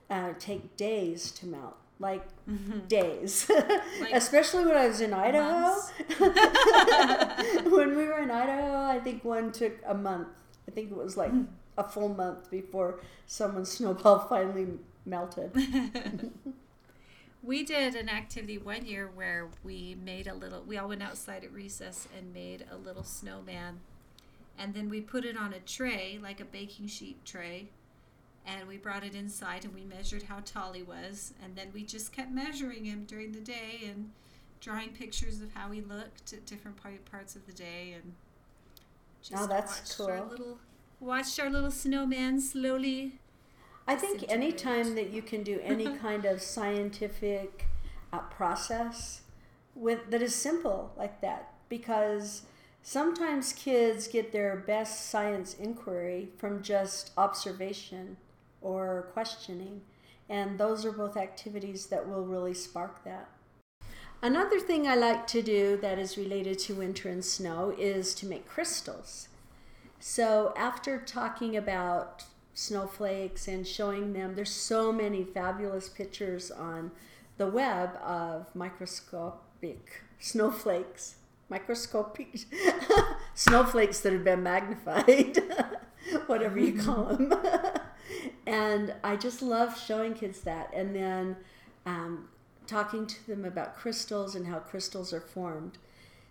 uh, 0.09 0.33
take 0.39 0.77
days 0.77 1.31
to 1.33 1.47
melt 1.47 1.82
like 2.03 2.27
mm-hmm. 2.47 2.81
days. 2.89 3.51
Especially 4.13 4.67
when 4.67 4.77
I 4.77 4.89
was 4.89 5.01
in 5.01 5.15
Idaho. 5.15 5.81
when 7.71 7.97
we 7.97 8.05
were 8.05 8.19
in 8.19 8.31
Idaho, 8.31 8.85
I 8.85 9.01
think 9.03 9.25
one 9.25 9.53
took 9.53 9.73
a 9.87 9.95
month. 9.95 10.29
I 10.69 10.73
think 10.73 10.91
it 10.91 10.97
was 10.97 11.17
like 11.17 11.33
a 11.79 11.89
full 11.89 12.11
month 12.11 12.51
before 12.51 13.01
someone's 13.27 13.71
snowball 13.71 14.27
finally 14.29 14.67
melted. 15.07 15.53
We 17.43 17.65
did 17.65 17.97
an 17.97 18.09
activity 18.09 18.59
one 18.59 18.87
year 18.87 19.11
where 19.13 19.49
we 19.65 19.97
made 20.05 20.29
a 20.29 20.35
little, 20.35 20.63
we 20.63 20.77
all 20.79 20.89
went 20.89 21.03
outside 21.03 21.43
at 21.43 21.53
recess 21.53 22.07
and 22.17 22.33
made 22.33 22.67
a 22.71 22.77
little 22.77 23.03
snowman. 23.03 23.81
And 24.59 24.75
then 24.75 24.89
we 24.89 25.01
put 25.01 25.25
it 25.25 25.37
on 25.37 25.53
a 25.53 25.59
tray, 25.59 26.21
like 26.23 26.41
a 26.41 26.45
baking 26.45 26.87
sheet 26.87 27.25
tray. 27.25 27.71
And 28.47 28.67
we 28.69 28.77
brought 28.77 29.05
it 29.05 29.15
inside 29.15 29.65
and 29.65 29.75
we 29.75 29.85
measured 29.85 30.25
how 30.25 30.41
tall 30.45 30.73
he 30.73 30.83
was. 30.83 31.33
And 31.43 31.55
then 31.57 31.69
we 31.73 31.85
just 31.85 32.13
kept 32.13 32.31
measuring 32.31 32.85
him 32.85 33.05
during 33.05 33.33
the 33.33 33.41
day 33.41 33.81
and 33.89 34.11
drawing 34.61 34.91
pictures 34.91 35.41
of 35.41 35.53
how 35.55 35.71
he 35.71 35.81
looked 35.81 36.33
at 36.33 36.45
different 36.47 36.77
parts 37.11 37.37
of 37.37 37.47
the 37.47 37.53
day. 37.53 37.95
And 37.95 38.15
just 39.23 39.43
Oh, 39.43 39.47
that's 39.47 39.99
watched 39.99 40.01
our 40.11 40.21
little, 40.29 40.59
watched 41.01 41.39
our 41.41 41.51
little 41.51 41.71
snowman 41.71 42.41
slowly 42.41 43.19
I 43.87 43.97
think 43.97 44.21
Disintegrate. 44.21 44.31
anytime 44.31 44.95
that 44.95 45.11
you 45.11 45.23
can 45.23 45.43
do 45.43 45.61
any 45.63 45.89
kind 45.99 46.25
of 46.25 46.41
scientific 46.43 47.67
uh, 48.13 48.21
process 48.21 49.23
with 49.75 50.11
that 50.11 50.23
is 50.23 50.35
simple 50.35 50.93
like 50.97 51.21
that, 51.21 51.53
because 51.69 52.43
sometimes 52.83 53.53
kids 53.53 54.07
get 54.09 54.33
their 54.33 54.57
best 54.57 55.09
science 55.11 55.55
inquiry 55.55 56.29
from 56.37 56.63
just 56.63 57.11
observation 57.17 58.17
or 58.63 59.09
questioning, 59.13 59.83
and 60.29 60.59
those 60.59 60.85
are 60.85 60.93
both 60.93 61.17
activities 61.17 61.87
that 61.87 62.09
will 62.09 62.25
really 62.25 62.55
spark 62.55 63.05
that. 63.05 63.29
Another 64.25 64.61
thing 64.61 64.87
I 64.87 64.95
like 64.95 65.27
to 65.29 65.43
do 65.43 65.77
that 65.79 65.99
is 65.99 66.17
related 66.17 66.59
to 66.61 66.75
winter 66.75 67.09
and 67.09 67.25
snow 67.25 67.75
is 67.77 68.15
to 68.15 68.27
make 68.27 68.47
crystals. 68.47 69.29
So 69.99 70.55
after 70.57 70.99
talking 70.99 71.57
about 71.57 72.25
snowflakes 72.55 73.49
and 73.49 73.67
showing 73.67 74.13
them, 74.13 74.35
there's 74.37 74.51
so 74.51 74.93
many 74.93 75.25
fabulous 75.25 75.89
pictures 75.89 76.51
on 76.53 76.93
the 77.37 77.49
web 77.49 77.97
of 77.97 78.55
microscopic 78.55 80.03
snowflakes, 80.21 81.17
microscopic 81.49 82.39
snowflakes 83.35 84.01
that 84.01 84.13
have 84.13 84.25
been 84.25 84.43
magnified, 84.43 85.39
whatever 86.27 86.59
you 86.61 86.81
call 86.81 87.05
them. 87.17 87.35
And 88.47 88.95
I 89.05 89.17
just 89.17 89.43
love 89.43 89.79
showing 89.79 90.15
kids 90.15 90.41
that, 90.43 90.71
and 90.75 90.95
then 90.95 91.37
um, 91.87 92.29
talking 92.67 93.07
to 93.07 93.27
them 93.27 93.45
about 93.45 93.77
crystals 93.77 94.35
and 94.35 94.47
how 94.47 94.59
crystals 94.59 95.13
are 95.13 95.21
formed. 95.21 95.79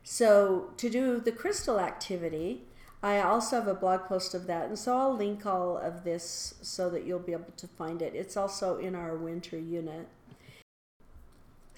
So, 0.04 0.71
to 0.78 0.89
do 0.89 1.19
the 1.19 1.32
crystal 1.32 1.80
activity, 1.80 2.63
I 3.04 3.19
also 3.19 3.58
have 3.58 3.67
a 3.67 3.74
blog 3.74 4.02
post 4.02 4.34
of 4.36 4.45
that, 4.47 4.67
and 4.67 4.78
so 4.78 4.95
I'll 4.95 5.15
link 5.15 5.45
all 5.45 5.78
of 5.78 6.04
this 6.04 6.56
so 6.62 6.89
that 6.89 7.06
you'll 7.06 7.19
be 7.19 7.32
able 7.32 7.54
to 7.58 7.67
find 7.67 8.02
it. 8.02 8.13
It's 8.13 8.38
also 8.38 8.78
in 8.78 8.95
our 8.95 9.15
winter 9.15 9.58
unit. 9.58 10.08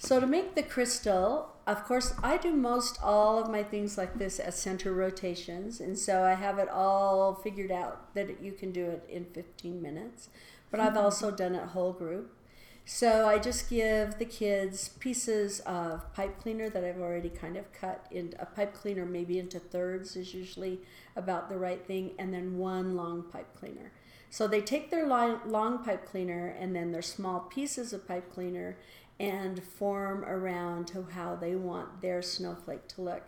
So, 0.04 0.20
to 0.20 0.28
make 0.28 0.54
the 0.54 0.64
crystal, 0.64 1.54
of 1.66 1.86
course, 1.86 2.14
I 2.22 2.36
do 2.36 2.52
most 2.52 3.00
all 3.02 3.40
of 3.40 3.50
my 3.50 3.64
things 3.64 3.98
like 3.98 4.20
this 4.20 4.38
as 4.38 4.60
center 4.60 4.92
rotations, 4.92 5.80
and 5.80 5.98
so 5.98 6.24
I 6.24 6.34
have 6.34 6.60
it 6.60 6.68
all 6.68 7.36
figured 7.36 7.72
out 7.72 8.14
that 8.14 8.42
you 8.44 8.52
can 8.52 8.74
do 8.74 8.84
it 8.84 9.06
in 9.08 9.24
15 9.24 9.82
minutes. 9.82 10.28
But 10.70 10.82
I've 10.82 10.90
mm-hmm. 10.90 11.06
also 11.06 11.32
done 11.32 11.56
it 11.56 11.70
whole 11.70 11.94
group. 11.94 12.36
So 12.84 13.30
I 13.30 13.40
just 13.40 13.70
give 13.70 14.20
the 14.20 14.26
kids 14.26 14.90
pieces 14.90 15.62
of 15.62 16.14
pipe 16.14 16.38
cleaner 16.42 16.70
that 16.70 16.84
I've 16.84 17.00
already 17.00 17.30
kind 17.30 17.56
of 17.56 17.72
cut 17.72 18.06
in 18.12 18.34
a 18.40 18.46
pipe 18.46 18.74
cleaner 18.74 19.06
maybe 19.06 19.40
into 19.40 19.58
thirds 19.58 20.18
is 20.18 20.34
usually 20.34 20.82
about 21.16 21.48
the 21.48 21.58
right 21.58 21.88
thing, 21.88 22.12
and 22.20 22.34
then 22.34 22.58
one 22.58 22.98
long 22.98 23.24
pipe 23.24 23.56
cleaner. 23.58 23.94
So 24.34 24.48
they 24.48 24.62
take 24.62 24.90
their 24.90 25.06
long, 25.06 25.42
long 25.46 25.84
pipe 25.84 26.08
cleaner 26.08 26.48
and 26.60 26.76
then 26.76 26.92
their 26.92 27.04
small 27.04 27.42
pieces 27.42 27.94
of 27.94 28.08
pipe 28.08 28.34
cleaner 28.34 28.78
and 29.20 29.64
form 29.64 30.24
around 30.26 30.88
to 30.88 31.04
how 31.14 31.36
they 31.36 31.56
want 31.56 32.02
their 32.02 32.22
snowflake 32.22 32.88
to 32.90 33.02
look. 33.02 33.24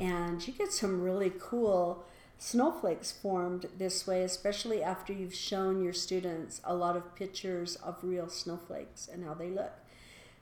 And 0.00 0.46
you 0.46 0.52
get 0.52 0.72
some 0.72 1.02
really 1.02 1.32
cool 1.38 2.04
snowflakes 2.38 3.12
formed 3.12 3.66
this 3.78 4.06
way, 4.06 4.22
especially 4.24 4.82
after 4.82 5.12
you've 5.12 5.34
shown 5.34 5.82
your 5.82 5.92
students 5.92 6.60
a 6.64 6.74
lot 6.74 6.96
of 6.96 7.14
pictures 7.14 7.76
of 7.76 7.96
real 8.02 8.28
snowflakes 8.28 9.08
and 9.12 9.24
how 9.24 9.34
they 9.34 9.48
look. 9.48 9.72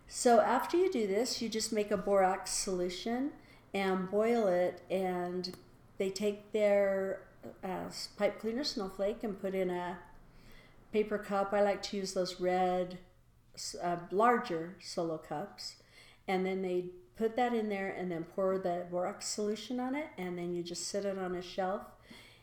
So 0.09 0.41
after 0.41 0.77
you 0.77 0.91
do 0.91 1.07
this, 1.07 1.41
you 1.41 1.49
just 1.49 1.73
make 1.73 1.91
a 1.91 1.97
borax 1.97 2.51
solution 2.51 3.31
and 3.73 4.11
boil 4.11 4.49
it, 4.49 4.83
and 4.91 5.55
they 5.99 6.11
take 6.11 6.53
their 6.53 7.23
uh, 7.63 7.91
pipe 8.19 8.41
cleaner 8.41 8.65
snowflake 8.65 9.23
and 9.23 9.41
put 9.41 9.55
in 9.55 9.71
a 9.71 9.99
paper 10.93 11.19
cup. 11.19 11.53
I 11.53 11.61
like 11.63 11.83
to 11.85 11.97
use 11.97 12.15
those 12.15 12.41
red, 12.41 12.99
uh, 13.83 13.97
larger 14.11 14.77
solo 14.81 15.19
cups, 15.19 15.77
and 16.29 16.45
then 16.45 16.63
they 16.63 16.87
put 17.17 17.37
that 17.37 17.53
in 17.53 17.69
there 17.69 17.91
and 17.91 18.11
then 18.11 18.25
pour 18.25 18.59
the 18.59 18.87
borax 18.91 19.27
solution 19.27 19.79
on 19.79 19.95
it, 19.95 20.09
and 20.17 20.39
then 20.39 20.55
you 20.55 20.63
just 20.63 20.89
sit 20.89 21.05
it 21.05 21.19
on 21.19 21.35
a 21.35 21.43
shelf. 21.43 21.83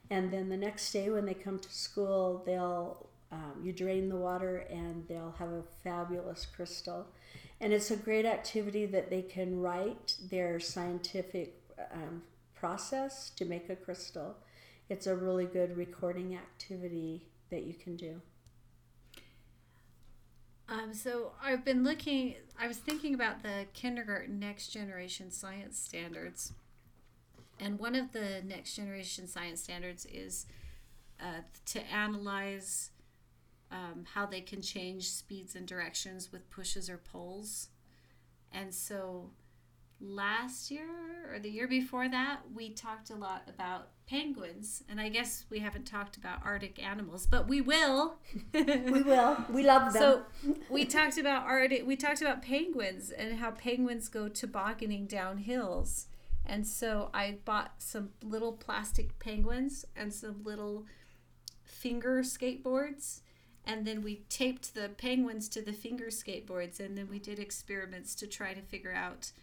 And 0.10 0.32
then 0.32 0.50
the 0.50 0.58
next 0.58 0.92
day 0.92 1.10
when 1.10 1.26
they 1.26 1.34
come 1.34 1.60
to 1.60 1.74
school, 1.74 2.44
they'll 2.46 3.08
um, 3.32 3.62
you 3.62 3.74
drain 3.74 4.08
the 4.08 4.16
water 4.16 4.66
and 4.70 5.06
they'll 5.08 5.36
have 5.38 5.50
a 5.50 5.64
fabulous 5.84 6.46
crystal. 6.46 7.08
And 7.60 7.74
it's 7.74 7.92
a 7.92 7.98
great 7.98 8.26
activity 8.26 8.86
that 8.86 9.10
they 9.10 9.22
can 9.22 9.60
write 9.60 10.16
their 10.30 10.60
scientific 10.60 11.62
um, 11.92 12.22
process 12.56 13.32
to 13.32 13.46
make 13.46 13.70
a 13.70 13.76
crystal. 13.76 14.38
It's 14.90 15.08
a 15.08 15.16
really 15.16 15.46
good 15.46 15.76
recording 15.76 16.36
activity 16.36 17.24
that 17.50 17.64
you 17.64 17.74
can 17.74 17.98
do. 17.98 18.22
Um, 20.70 20.94
so 20.94 21.32
I've 21.42 21.64
been 21.64 21.84
looking, 21.84 22.36
I 22.60 22.68
was 22.68 22.78
thinking 22.78 23.14
about 23.14 23.42
the 23.42 23.66
kindergarten 23.74 24.40
next 24.40 24.68
generation 24.68 25.32
science 25.32 25.80
standards. 25.80 26.54
And 27.60 27.80
one 27.80 27.96
of 27.96 28.12
the 28.12 28.42
next 28.46 28.76
generation 28.76 29.28
science 29.28 29.64
standards 29.64 30.06
is 30.06 30.46
uh, 31.22 31.42
to 31.66 31.82
analyze 31.92 32.92
um, 33.72 34.06
how 34.14 34.26
they 34.26 34.42
can 34.42 34.62
change 34.62 35.10
speeds 35.10 35.56
and 35.56 35.66
directions 35.66 36.32
with 36.32 36.50
pushes 36.50 36.90
or 36.90 36.98
pulls. 36.98 37.70
And 38.52 38.74
so 38.74 39.32
last 40.00 40.70
year 40.70 40.88
or 41.32 41.40
the 41.40 41.50
year 41.50 41.68
before 41.68 42.08
that, 42.10 42.42
we 42.54 42.70
talked 42.70 43.10
a 43.10 43.16
lot 43.16 43.44
about 43.48 43.90
penguins. 44.08 44.84
And 44.90 45.00
I 45.00 45.10
guess 45.10 45.46
we 45.50 45.60
haven't 45.60 45.86
talked 45.86 46.18
about 46.18 46.40
Arctic 46.44 46.82
animals, 46.84 47.28
but 47.28 47.48
we 47.48 47.62
will. 47.62 48.16
we 48.54 49.04
will. 49.04 49.38
We 49.50 49.64
love 49.64 49.94
them. 49.94 50.02
So 50.02 50.56
we 50.70 50.86
talked 50.86 51.18
about 51.18 51.44
Arctic, 51.46 51.86
we 51.86 51.96
talked 51.96 52.22
about 52.22 52.42
penguins 52.42 53.12
and 53.12 53.38
how 53.38 53.52
penguins 53.52 54.08
go 54.08 54.30
tobogganing 54.30 55.06
down 55.06 55.40
hills. 55.40 56.08
And 56.46 56.66
so 56.66 57.10
I 57.14 57.38
bought 57.44 57.74
some 57.80 58.12
little 58.24 58.54
plastic 58.54 59.20
penguins 59.20 59.86
and 59.96 60.14
some 60.14 60.44
little 60.44 60.86
finger 61.64 62.22
skateboards. 62.22 63.20
And 63.66 63.86
then 63.86 64.02
we 64.02 64.22
taped 64.30 64.74
the 64.74 64.88
penguins 64.88 65.50
to 65.50 65.62
the 65.62 65.74
finger 65.74 66.06
skateboards. 66.06 66.80
And 66.80 66.98
then 66.98 67.10
we 67.10 67.20
did 67.20 67.38
experiments 67.38 68.16
to 68.16 68.28
try 68.28 68.54
to 68.54 68.62
figure 68.62 68.94
out 68.94 69.34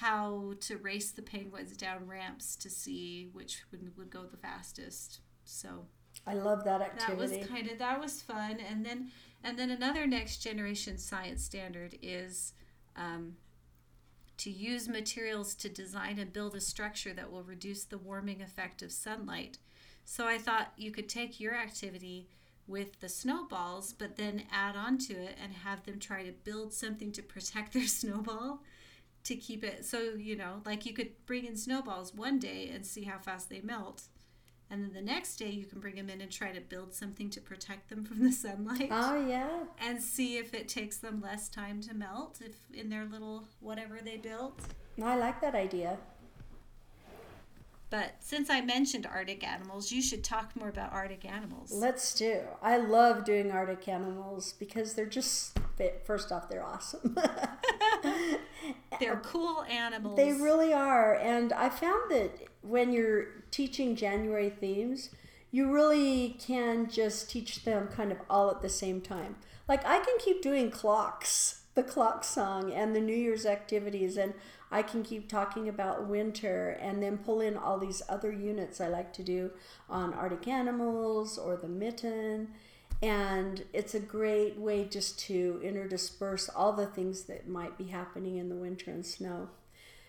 how 0.00 0.54
to 0.60 0.76
race 0.76 1.10
the 1.10 1.22
penguins 1.22 1.76
down 1.76 2.06
ramps 2.06 2.54
to 2.56 2.70
see 2.70 3.28
which 3.32 3.62
would, 3.70 3.96
would 3.96 4.10
go 4.10 4.24
the 4.24 4.36
fastest. 4.36 5.20
So 5.44 5.86
I 6.26 6.34
love 6.34 6.64
that 6.64 6.80
activity. 6.80 7.12
That 7.12 7.38
was 7.38 7.48
kind 7.48 7.70
of 7.70 7.78
that 7.78 8.00
was 8.00 8.22
fun. 8.22 8.58
And 8.60 8.84
then 8.84 9.10
and 9.42 9.58
then 9.58 9.70
another 9.70 10.06
next 10.06 10.38
generation 10.38 10.98
science 10.98 11.44
standard 11.44 11.96
is 12.02 12.52
um, 12.96 13.36
to 14.38 14.50
use 14.50 14.88
materials 14.88 15.54
to 15.56 15.68
design 15.68 16.18
and 16.18 16.32
build 16.32 16.54
a 16.54 16.60
structure 16.60 17.12
that 17.12 17.30
will 17.30 17.42
reduce 17.42 17.84
the 17.84 17.98
warming 17.98 18.40
effect 18.40 18.82
of 18.82 18.92
sunlight. 18.92 19.58
So 20.04 20.26
I 20.26 20.38
thought 20.38 20.72
you 20.76 20.90
could 20.90 21.08
take 21.08 21.40
your 21.40 21.54
activity 21.54 22.28
with 22.66 23.00
the 23.00 23.08
snowballs, 23.08 23.94
but 23.98 24.16
then 24.16 24.44
add 24.52 24.76
on 24.76 24.98
to 24.98 25.14
it 25.14 25.36
and 25.42 25.52
have 25.52 25.84
them 25.84 25.98
try 25.98 26.22
to 26.22 26.32
build 26.32 26.72
something 26.72 27.10
to 27.12 27.22
protect 27.22 27.72
their 27.72 27.86
snowball 27.86 28.62
to 29.24 29.36
keep 29.36 29.64
it. 29.64 29.84
So, 29.84 29.98
you 30.16 30.36
know, 30.36 30.62
like 30.64 30.86
you 30.86 30.92
could 30.92 31.10
bring 31.26 31.44
in 31.44 31.56
snowballs 31.56 32.14
one 32.14 32.38
day 32.38 32.70
and 32.72 32.86
see 32.86 33.04
how 33.04 33.18
fast 33.18 33.50
they 33.50 33.60
melt. 33.60 34.04
And 34.70 34.84
then 34.84 34.92
the 34.92 35.00
next 35.00 35.36
day, 35.36 35.48
you 35.48 35.64
can 35.64 35.80
bring 35.80 35.94
them 35.94 36.10
in 36.10 36.20
and 36.20 36.30
try 36.30 36.52
to 36.52 36.60
build 36.60 36.92
something 36.92 37.30
to 37.30 37.40
protect 37.40 37.88
them 37.88 38.04
from 38.06 38.22
the 38.22 38.32
sunlight. 38.32 38.88
Oh, 38.90 39.26
yeah. 39.26 39.64
And 39.80 40.02
see 40.02 40.36
if 40.36 40.52
it 40.52 40.68
takes 40.68 40.98
them 40.98 41.20
less 41.22 41.48
time 41.48 41.80
to 41.82 41.94
melt 41.94 42.40
if 42.44 42.56
in 42.72 42.90
their 42.90 43.06
little 43.06 43.44
whatever 43.60 43.98
they 44.02 44.16
built. 44.16 44.60
I 45.02 45.16
like 45.16 45.40
that 45.40 45.54
idea. 45.54 45.96
But 47.90 48.16
since 48.20 48.50
I 48.50 48.60
mentioned 48.60 49.06
Arctic 49.06 49.46
animals, 49.46 49.90
you 49.90 50.02
should 50.02 50.22
talk 50.22 50.54
more 50.54 50.68
about 50.68 50.92
Arctic 50.92 51.24
animals. 51.24 51.72
Let's 51.72 52.14
do. 52.14 52.40
I 52.60 52.76
love 52.76 53.24
doing 53.24 53.50
Arctic 53.50 53.88
animals 53.88 54.52
because 54.58 54.92
they're 54.92 55.06
just, 55.06 55.58
first 56.04 56.32
off, 56.32 56.48
they're 56.48 56.64
awesome. 56.64 57.16
they're 59.00 59.20
cool 59.24 59.64
animals. 59.64 60.16
They 60.16 60.32
really 60.32 60.72
are. 60.72 61.14
And 61.14 61.52
I 61.52 61.68
found 61.68 62.10
that 62.10 62.30
when 62.62 62.92
you're 62.92 63.26
teaching 63.50 63.96
January 63.96 64.50
themes, 64.50 65.10
you 65.50 65.72
really 65.72 66.36
can 66.38 66.90
just 66.90 67.30
teach 67.30 67.64
them 67.64 67.88
kind 67.88 68.12
of 68.12 68.18
all 68.28 68.50
at 68.50 68.62
the 68.62 68.68
same 68.68 69.00
time. 69.00 69.36
Like 69.66 69.84
I 69.86 69.98
can 69.98 70.16
keep 70.18 70.42
doing 70.42 70.70
clocks, 70.70 71.62
the 71.74 71.82
clock 71.82 72.24
song, 72.24 72.72
and 72.72 72.94
the 72.94 73.00
New 73.00 73.16
Year's 73.16 73.46
activities, 73.46 74.16
and 74.16 74.34
I 74.70 74.82
can 74.82 75.02
keep 75.02 75.28
talking 75.28 75.68
about 75.68 76.06
winter 76.06 76.78
and 76.80 77.02
then 77.02 77.18
pull 77.18 77.40
in 77.40 77.56
all 77.56 77.78
these 77.78 78.02
other 78.08 78.30
units 78.32 78.80
I 78.80 78.88
like 78.88 79.12
to 79.14 79.22
do 79.22 79.50
on 79.88 80.12
Arctic 80.12 80.46
animals 80.46 81.38
or 81.38 81.56
the 81.56 81.68
mitten. 81.68 82.48
And 83.00 83.64
it's 83.72 83.94
a 83.94 84.00
great 84.00 84.58
way 84.58 84.84
just 84.84 85.20
to 85.20 85.60
interdisperse 85.64 86.50
all 86.54 86.72
the 86.72 86.86
things 86.86 87.24
that 87.24 87.48
might 87.48 87.78
be 87.78 87.84
happening 87.84 88.36
in 88.36 88.48
the 88.48 88.56
winter 88.56 88.90
and 88.90 89.06
snow. 89.06 89.50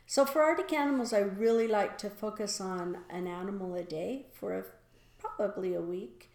So 0.08 0.25
for 0.25 0.41
Arctic 0.41 0.73
animals, 0.73 1.13
I 1.13 1.19
really 1.19 1.67
like 1.67 1.99
to 1.99 2.10
focus 2.10 2.60
on 2.60 2.97
an 3.12 3.28
animal 3.28 3.75
a 3.75 3.84
day 3.84 4.25
for 4.34 4.58
a, 4.58 4.63
probably 5.19 5.75
a 5.75 5.82
week. 5.82 6.32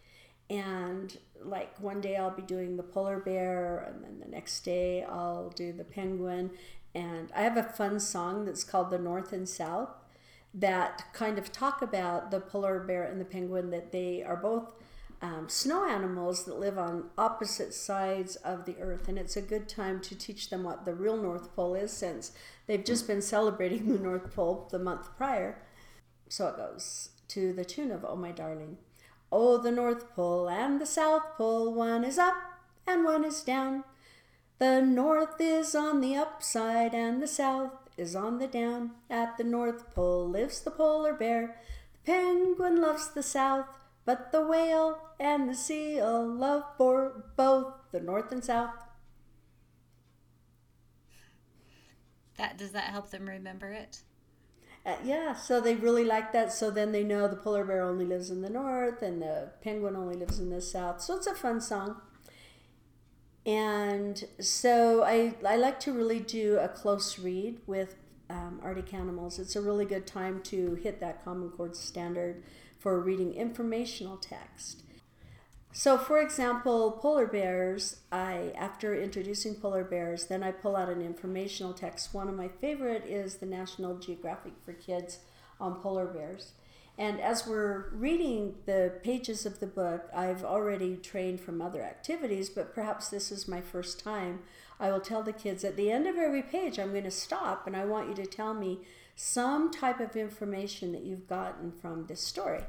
And 0.48 1.18
like 1.42 1.76
one 1.80 2.00
day 2.00 2.16
I'll 2.16 2.30
be 2.30 2.42
doing 2.42 2.76
the 2.76 2.84
polar 2.84 3.18
bear, 3.18 3.78
and 3.88 4.04
then 4.04 4.20
the 4.20 4.28
next 4.28 4.60
day 4.60 5.02
I'll 5.02 5.50
do 5.50 5.72
the 5.72 5.82
penguin. 5.82 6.50
And 6.94 7.32
I 7.34 7.42
have 7.42 7.56
a 7.56 7.64
fun 7.64 7.98
song 7.98 8.44
that's 8.44 8.62
called 8.62 8.90
The 8.90 8.98
North 8.98 9.32
and 9.32 9.48
South 9.48 9.90
that 10.54 11.12
kind 11.12 11.36
of 11.36 11.50
talk 11.50 11.82
about 11.82 12.30
the 12.30 12.38
polar 12.38 12.78
bear 12.78 13.02
and 13.02 13.20
the 13.20 13.24
penguin, 13.24 13.70
that 13.70 13.90
they 13.90 14.22
are 14.22 14.36
both 14.36 14.70
um, 15.22 15.48
snow 15.48 15.88
animals 15.88 16.44
that 16.44 16.58
live 16.58 16.78
on 16.78 17.10
opposite 17.16 17.74
sides 17.74 18.36
of 18.36 18.64
the 18.64 18.76
earth, 18.80 19.08
and 19.08 19.18
it's 19.18 19.36
a 19.36 19.42
good 19.42 19.68
time 19.68 20.00
to 20.02 20.14
teach 20.14 20.50
them 20.50 20.62
what 20.62 20.84
the 20.84 20.94
real 20.94 21.16
North 21.16 21.54
Pole 21.54 21.74
is 21.74 21.92
since 21.92 22.32
they've 22.66 22.84
just 22.84 23.06
been 23.06 23.22
celebrating 23.22 23.88
the 23.92 23.98
North 23.98 24.34
Pole 24.34 24.68
the 24.70 24.78
month 24.78 25.16
prior. 25.16 25.62
So 26.28 26.48
it 26.48 26.56
goes 26.56 27.10
to 27.28 27.52
the 27.52 27.64
tune 27.64 27.90
of 27.90 28.04
Oh 28.04 28.16
My 28.16 28.32
Darling. 28.32 28.78
Oh, 29.30 29.58
the 29.58 29.72
North 29.72 30.14
Pole 30.14 30.48
and 30.48 30.80
the 30.80 30.86
South 30.86 31.36
Pole, 31.36 31.72
one 31.72 32.04
is 32.04 32.18
up 32.18 32.36
and 32.86 33.04
one 33.04 33.24
is 33.24 33.42
down. 33.42 33.84
The 34.58 34.80
North 34.80 35.40
is 35.40 35.74
on 35.74 36.00
the 36.00 36.14
upside 36.14 36.94
and 36.94 37.20
the 37.20 37.26
South 37.26 37.72
is 37.96 38.14
on 38.14 38.38
the 38.38 38.46
down. 38.46 38.92
At 39.10 39.36
the 39.36 39.44
North 39.44 39.92
Pole 39.94 40.28
lives 40.28 40.60
the 40.60 40.70
polar 40.70 41.12
bear. 41.12 41.56
The 41.92 42.12
penguin 42.12 42.80
loves 42.80 43.08
the 43.12 43.22
South. 43.22 43.66
But 44.04 44.32
the 44.32 44.46
whale 44.46 44.98
and 45.18 45.48
the 45.48 45.54
seal 45.54 46.26
love 46.26 46.64
for 46.76 47.24
both 47.36 47.72
the 47.92 48.00
north 48.00 48.30
and 48.32 48.44
south. 48.44 48.74
That 52.36 52.58
does 52.58 52.72
that 52.72 52.84
help 52.84 53.10
them 53.10 53.28
remember 53.28 53.70
it? 53.72 54.02
Uh, 54.86 54.96
yeah, 55.02 55.34
so 55.34 55.60
they 55.60 55.74
really 55.74 56.04
like 56.04 56.32
that. 56.32 56.52
So 56.52 56.70
then 56.70 56.92
they 56.92 57.04
know 57.04 57.26
the 57.26 57.36
polar 57.36 57.64
bear 57.64 57.82
only 57.82 58.04
lives 58.04 58.30
in 58.30 58.42
the 58.42 58.50
north 58.50 59.00
and 59.02 59.22
the 59.22 59.52
penguin 59.62 59.96
only 59.96 60.16
lives 60.16 60.38
in 60.38 60.50
the 60.50 60.60
south. 60.60 61.00
So 61.00 61.16
it's 61.16 61.26
a 61.26 61.34
fun 61.34 61.60
song. 61.60 61.96
And 63.46 64.24
so 64.40 65.02
I, 65.02 65.34
I 65.46 65.56
like 65.56 65.80
to 65.80 65.92
really 65.92 66.20
do 66.20 66.58
a 66.58 66.68
close 66.68 67.18
read 67.18 67.60
with 67.66 67.96
um, 68.28 68.60
Arctic 68.62 68.92
animals. 68.92 69.38
It's 69.38 69.56
a 69.56 69.62
really 69.62 69.84
good 69.84 70.06
time 70.06 70.42
to 70.44 70.74
hit 70.76 71.00
that 71.00 71.24
Common 71.24 71.50
Core 71.50 71.72
standard 71.72 72.42
for 72.84 73.00
reading 73.00 73.32
informational 73.32 74.18
text. 74.18 74.82
So, 75.72 75.96
for 75.96 76.20
example, 76.20 76.98
polar 77.00 77.26
bears, 77.26 78.00
I 78.12 78.52
after 78.54 78.94
introducing 78.94 79.54
polar 79.54 79.84
bears, 79.84 80.26
then 80.26 80.42
I 80.42 80.50
pull 80.50 80.76
out 80.76 80.90
an 80.90 81.00
informational 81.00 81.72
text. 81.72 82.12
One 82.12 82.28
of 82.28 82.36
my 82.36 82.48
favorite 82.48 83.06
is 83.06 83.36
the 83.36 83.46
National 83.46 83.96
Geographic 83.96 84.52
for 84.62 84.74
Kids 84.74 85.20
on 85.58 85.76
polar 85.76 86.04
bears. 86.04 86.52
And 86.98 87.22
as 87.22 87.46
we're 87.46 87.88
reading 87.88 88.56
the 88.66 88.92
pages 89.02 89.46
of 89.46 89.60
the 89.60 89.66
book, 89.66 90.10
I've 90.14 90.44
already 90.44 90.96
trained 90.96 91.40
from 91.40 91.62
other 91.62 91.82
activities, 91.82 92.50
but 92.50 92.74
perhaps 92.74 93.08
this 93.08 93.32
is 93.32 93.48
my 93.48 93.62
first 93.62 93.98
time. 93.98 94.40
I 94.78 94.90
will 94.90 95.00
tell 95.00 95.22
the 95.22 95.32
kids 95.32 95.64
at 95.64 95.76
the 95.76 95.90
end 95.90 96.06
of 96.06 96.16
every 96.16 96.42
page, 96.42 96.78
I'm 96.78 96.90
going 96.90 97.04
to 97.04 97.10
stop 97.10 97.66
and 97.66 97.74
I 97.74 97.86
want 97.86 98.10
you 98.10 98.14
to 98.16 98.26
tell 98.26 98.52
me 98.52 98.80
some 99.16 99.70
type 99.70 100.00
of 100.00 100.16
information 100.16 100.92
that 100.92 101.02
you've 101.02 101.28
gotten 101.28 101.72
from 101.72 102.06
this 102.06 102.20
story. 102.20 102.62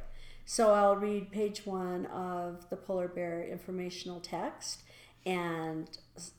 So 0.45 0.73
I'll 0.73 0.95
read 0.95 1.31
page 1.31 1.65
one 1.65 2.05
of 2.07 2.69
the 2.69 2.75
polar 2.75 3.07
bear 3.07 3.43
informational 3.43 4.19
text 4.19 4.83
and 5.25 5.89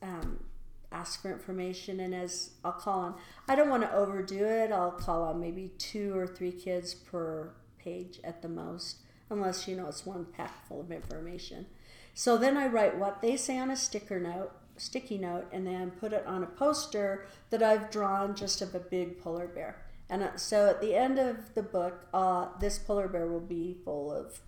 um, 0.01 0.45
ask 0.93 1.21
for 1.21 1.33
information. 1.33 2.01
And 2.01 2.15
as 2.15 2.51
I'll 2.65 2.73
call 2.73 3.01
on, 3.01 3.15
I 3.49 3.57
don't 3.57 3.69
want 3.69 3.83
to 3.83 3.93
overdo 3.93 4.45
it. 4.45 4.71
I'll 4.71 4.93
call 4.93 5.25
on 5.25 5.41
maybe 5.41 5.73
two 5.79 6.17
or 6.17 6.27
three 6.27 6.53
kids 6.53 6.95
per 6.95 7.53
page 7.79 8.21
at 8.23 8.43
the 8.43 8.49
most, 8.49 8.99
unless 9.29 9.67
you 9.67 9.77
know 9.77 9.87
it's 9.87 10.07
one 10.07 10.25
pack 10.25 10.67
full 10.69 10.81
of 10.81 10.93
information. 10.93 11.67
So 12.15 12.39
then 12.39 12.57
I 12.57 12.67
write 12.67 12.97
what 12.97 13.21
they 13.21 13.37
say 13.37 13.59
on 13.59 13.71
a 13.71 13.77
sticker 13.77 14.21
note, 14.21 14.53
sticky 14.77 15.19
note, 15.19 15.47
and 15.53 15.67
then 15.67 15.91
put 15.91 16.13
it 16.13 16.25
on 16.27 16.43
a 16.43 16.47
poster 16.47 17.27
that 17.51 17.63
I've 17.63 17.91
drawn 17.91 18.35
just 18.35 18.63
of 18.63 18.75
a 18.75 18.81
big 18.81 19.21
polar 19.21 19.49
bear. 19.49 19.86
And 20.09 20.23
uh, 20.23 20.37
so 20.37 20.69
at 20.69 20.81
the 20.81 20.95
end 20.95 21.19
of 21.19 21.55
the 21.55 21.63
book, 21.63 22.07
uh, 22.15 22.49
this 22.61 22.79
polar 22.79 23.09
bear 23.09 23.27
will 23.27 23.41
be 23.41 23.77
full 23.85 24.13
of, 24.13 24.41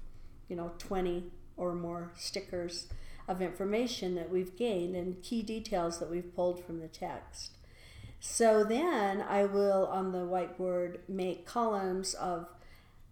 you 0.48 0.56
know, 0.56 0.72
20 0.78 1.24
or 1.56 1.74
more 1.74 2.12
stickers 2.16 2.86
of 3.26 3.42
information 3.42 4.14
that 4.14 4.30
we've 4.30 4.56
gained 4.56 4.96
and 4.96 5.22
key 5.22 5.42
details 5.42 5.98
that 5.98 6.10
we've 6.10 6.34
pulled 6.34 6.64
from 6.64 6.80
the 6.80 6.88
text. 6.88 7.52
So 8.20 8.64
then 8.64 9.20
I 9.20 9.44
will 9.44 9.86
on 9.86 10.12
the 10.12 10.18
whiteboard 10.18 10.98
make 11.08 11.46
columns 11.46 12.14
of 12.14 12.48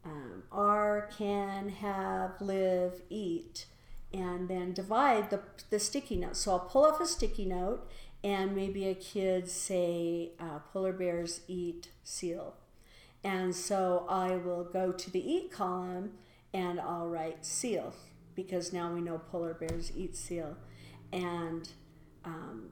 um, 0.05 0.45
are, 0.53 1.11
can, 1.17 1.69
have, 1.69 2.41
live, 2.41 3.03
eat, 3.11 3.67
and 4.13 4.49
then 4.49 4.73
divide 4.73 5.31
the, 5.31 5.41
the 5.71 5.79
sticky 5.79 6.17
note. 6.17 6.37
So 6.37 6.53
I'll 6.53 6.61
pull 6.61 6.85
off 6.85 7.01
a 7.01 7.07
sticky 7.07 7.45
note 7.45 7.89
and 8.27 8.57
maybe 8.57 8.89
a 8.89 8.95
kid 8.95 9.49
say 9.49 10.31
uh, 10.41 10.59
polar 10.73 10.93
bears 10.93 11.43
eat 11.47 11.91
seal. 12.03 12.55
And 13.23 13.55
so 13.55 14.05
I 14.09 14.35
will 14.35 14.65
go 14.65 14.91
to 14.91 15.11
the 15.13 15.33
eat 15.33 15.53
column 15.53 16.15
and 16.53 16.81
I'll 16.81 17.07
write 17.07 17.47
seal 17.47 17.95
because 18.35 18.73
now 18.73 18.93
we 18.93 19.01
know 19.01 19.19
polar 19.31 19.55
bears 19.55 19.93
eat 19.95 20.17
seal. 20.17 20.57
And 21.13 21.69
um, 22.25 22.71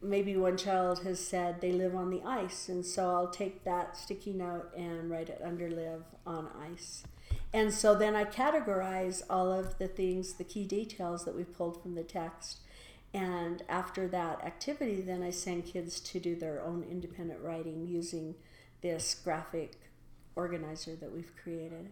maybe 0.00 0.36
one 0.36 0.56
child 0.56 1.02
has 1.02 1.18
said 1.18 1.60
they 1.60 1.72
live 1.72 1.96
on 1.96 2.10
the 2.10 2.22
ice, 2.22 2.68
and 2.68 2.86
so 2.86 3.10
I'll 3.10 3.30
take 3.30 3.64
that 3.64 3.96
sticky 3.96 4.34
note 4.34 4.72
and 4.76 5.10
write 5.10 5.30
it 5.30 5.40
under 5.44 5.68
live 5.68 6.04
on 6.24 6.48
ice. 6.72 7.02
And 7.52 7.74
so 7.74 7.96
then 7.96 8.14
I 8.14 8.24
categorize 8.24 9.22
all 9.28 9.50
of 9.52 9.78
the 9.78 9.88
things, 9.88 10.34
the 10.34 10.44
key 10.44 10.64
details 10.64 11.24
that 11.24 11.34
we've 11.34 11.52
pulled 11.52 11.82
from 11.82 11.96
the 11.96 12.04
text 12.04 12.60
and 13.14 13.62
after 13.68 14.08
that 14.08 14.44
activity, 14.44 15.00
then 15.00 15.22
I 15.22 15.30
send 15.30 15.66
kids 15.66 16.00
to 16.00 16.18
do 16.18 16.34
their 16.34 16.60
own 16.60 16.84
independent 16.90 17.40
writing 17.40 17.86
using 17.86 18.34
this 18.82 19.14
graphic 19.14 19.78
organizer 20.34 20.96
that 20.96 21.12
we've 21.12 21.32
created. 21.40 21.90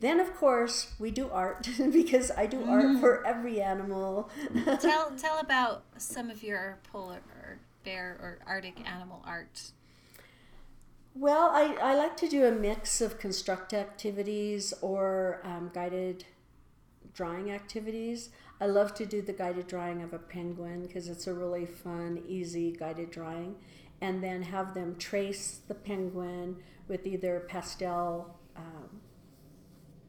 Then, 0.00 0.20
of 0.20 0.34
course, 0.34 0.92
we 0.98 1.10
do 1.10 1.30
art 1.30 1.66
because 1.92 2.30
I 2.36 2.44
do 2.44 2.64
art 2.64 2.84
mm-hmm. 2.84 3.00
for 3.00 3.26
every 3.26 3.62
animal. 3.62 4.30
tell 4.80 5.12
tell 5.16 5.38
about 5.38 5.84
some 5.96 6.28
of 6.28 6.42
your 6.42 6.78
polar 6.92 7.22
or 7.34 7.60
bear 7.82 8.18
or 8.20 8.38
Arctic 8.46 8.86
animal 8.86 9.22
art. 9.26 9.70
Well, 11.14 11.50
I, 11.50 11.76
I 11.80 11.94
like 11.94 12.16
to 12.18 12.28
do 12.28 12.44
a 12.44 12.50
mix 12.50 13.00
of 13.00 13.18
construct 13.18 13.72
activities 13.72 14.74
or 14.82 15.40
um, 15.44 15.70
guided 15.72 16.26
drawing 17.14 17.50
activities. 17.52 18.30
I 18.60 18.66
love 18.66 18.94
to 18.94 19.06
do 19.06 19.20
the 19.20 19.32
guided 19.32 19.66
drawing 19.66 20.02
of 20.02 20.12
a 20.12 20.18
penguin 20.18 20.82
because 20.82 21.08
it's 21.08 21.26
a 21.26 21.34
really 21.34 21.66
fun, 21.66 22.22
easy 22.26 22.72
guided 22.72 23.10
drawing, 23.10 23.56
and 24.00 24.22
then 24.22 24.42
have 24.42 24.74
them 24.74 24.96
trace 24.96 25.60
the 25.66 25.74
penguin 25.74 26.56
with 26.88 27.06
either 27.06 27.44
pastel 27.48 28.38
um, 28.56 29.00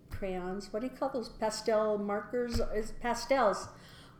crayons. 0.10 0.72
What 0.72 0.82
do 0.82 0.88
you 0.88 0.94
call 0.94 1.10
those 1.10 1.30
pastel 1.30 1.98
markers? 1.98 2.60
Is 2.74 2.92
pastels? 3.02 3.68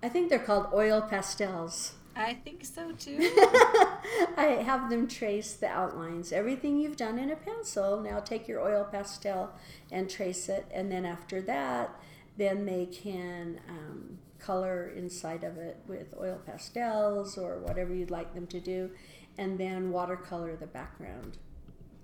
I 0.02 0.10
think 0.10 0.30
they're 0.30 0.40
called 0.40 0.68
oil 0.74 1.02
pastels. 1.02 1.94
I 2.16 2.34
think 2.34 2.64
so 2.64 2.94
too. 2.94 3.18
I 4.38 4.62
have 4.66 4.90
them 4.90 5.08
trace 5.08 5.54
the 5.54 5.68
outlines. 5.68 6.32
Everything 6.32 6.80
you've 6.80 6.96
done 6.96 7.20
in 7.20 7.30
a 7.30 7.36
pencil, 7.36 8.00
now 8.00 8.20
take 8.20 8.48
your 8.48 8.62
oil 8.62 8.88
pastel 8.90 9.52
and 9.92 10.10
trace 10.10 10.48
it. 10.48 10.66
And 10.74 10.90
then 10.90 11.06
after 11.06 11.42
that, 11.42 11.94
then 12.38 12.66
they 12.66 12.86
can 12.86 13.60
um, 13.70 14.18
color 14.40 14.94
inside 14.96 15.44
of 15.44 15.58
it 15.58 15.78
with 15.88 16.14
oil 16.20 16.40
pastels 16.46 17.38
or 17.38 17.60
whatever 17.60 17.94
you'd 17.94 18.12
like 18.12 18.34
them 18.34 18.48
to 18.48 18.60
do, 18.60 18.90
and 19.38 19.58
then 19.58 19.92
watercolor 19.92 20.56
the 20.56 20.68
background. 20.68 21.38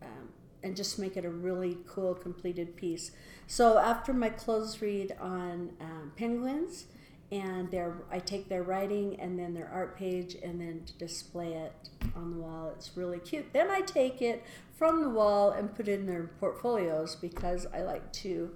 Um, 0.02 0.30
and 0.64 0.76
just 0.76 1.00
make 1.00 1.18
it 1.18 1.26
a 1.26 1.30
really 1.30 1.78
cool 1.88 2.14
completed 2.14 2.76
piece. 2.76 3.12
So 3.48 3.80
after 3.80 4.14
my 4.14 4.30
close 4.30 4.82
read 4.82 5.16
on 5.20 5.72
um, 5.80 6.12
penguins, 6.16 6.86
and 7.32 7.72
their 7.72 7.96
I 8.12 8.20
take 8.20 8.50
their 8.50 8.64
writing 8.64 9.20
and 9.20 9.40
then 9.40 9.54
their 9.54 9.70
art 9.70 9.98
page 9.98 10.36
and 10.44 10.60
then 10.60 10.84
display 10.98 11.54
it 11.54 11.74
on 12.16 12.32
the 12.32 12.38
wall. 12.38 12.74
It's 12.76 12.96
really 12.98 13.20
cute. 13.20 13.54
Then 13.54 13.72
I 13.72 13.82
take 13.82 14.22
it 14.22 14.44
from 14.78 15.02
the 15.02 15.10
wall 15.10 15.52
and 15.52 15.74
put 15.74 15.88
it 15.88 16.00
in 16.00 16.06
their 16.06 16.30
portfolios 16.40 17.16
because 17.16 17.66
I 17.74 17.84
like 17.84 18.12
to 18.14 18.52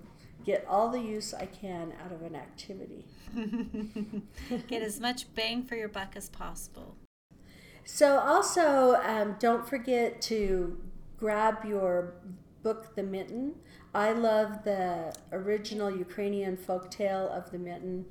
get 0.45 0.65
all 0.69 0.89
the 0.89 0.99
use 0.99 1.33
I 1.33 1.47
can 1.47 1.93
out 2.03 2.11
of 2.11 2.21
an 2.21 2.35
activity. 2.35 3.05
get 4.67 4.83
as 4.83 4.99
much 4.99 5.33
bang 5.33 5.63
for 5.63 5.75
your 5.75 5.89
buck 5.89 6.15
as 6.15 6.29
possible. 6.29 6.95
So, 7.83 8.19
also, 8.19 8.95
um, 9.03 9.35
don't 9.39 9.67
forget 9.67 10.21
to 10.23 10.79
grab 11.17 11.65
your 11.65 12.13
book, 12.63 12.95
The 12.95 13.03
Mitten. 13.03 13.55
I 13.93 14.11
love 14.11 14.63
the 14.63 15.15
original 15.31 15.95
Ukrainian 15.95 16.57
folk 16.57 16.89
tale 16.91 17.29
of 17.29 17.51
The 17.51 17.59
Mitten. 17.59 18.05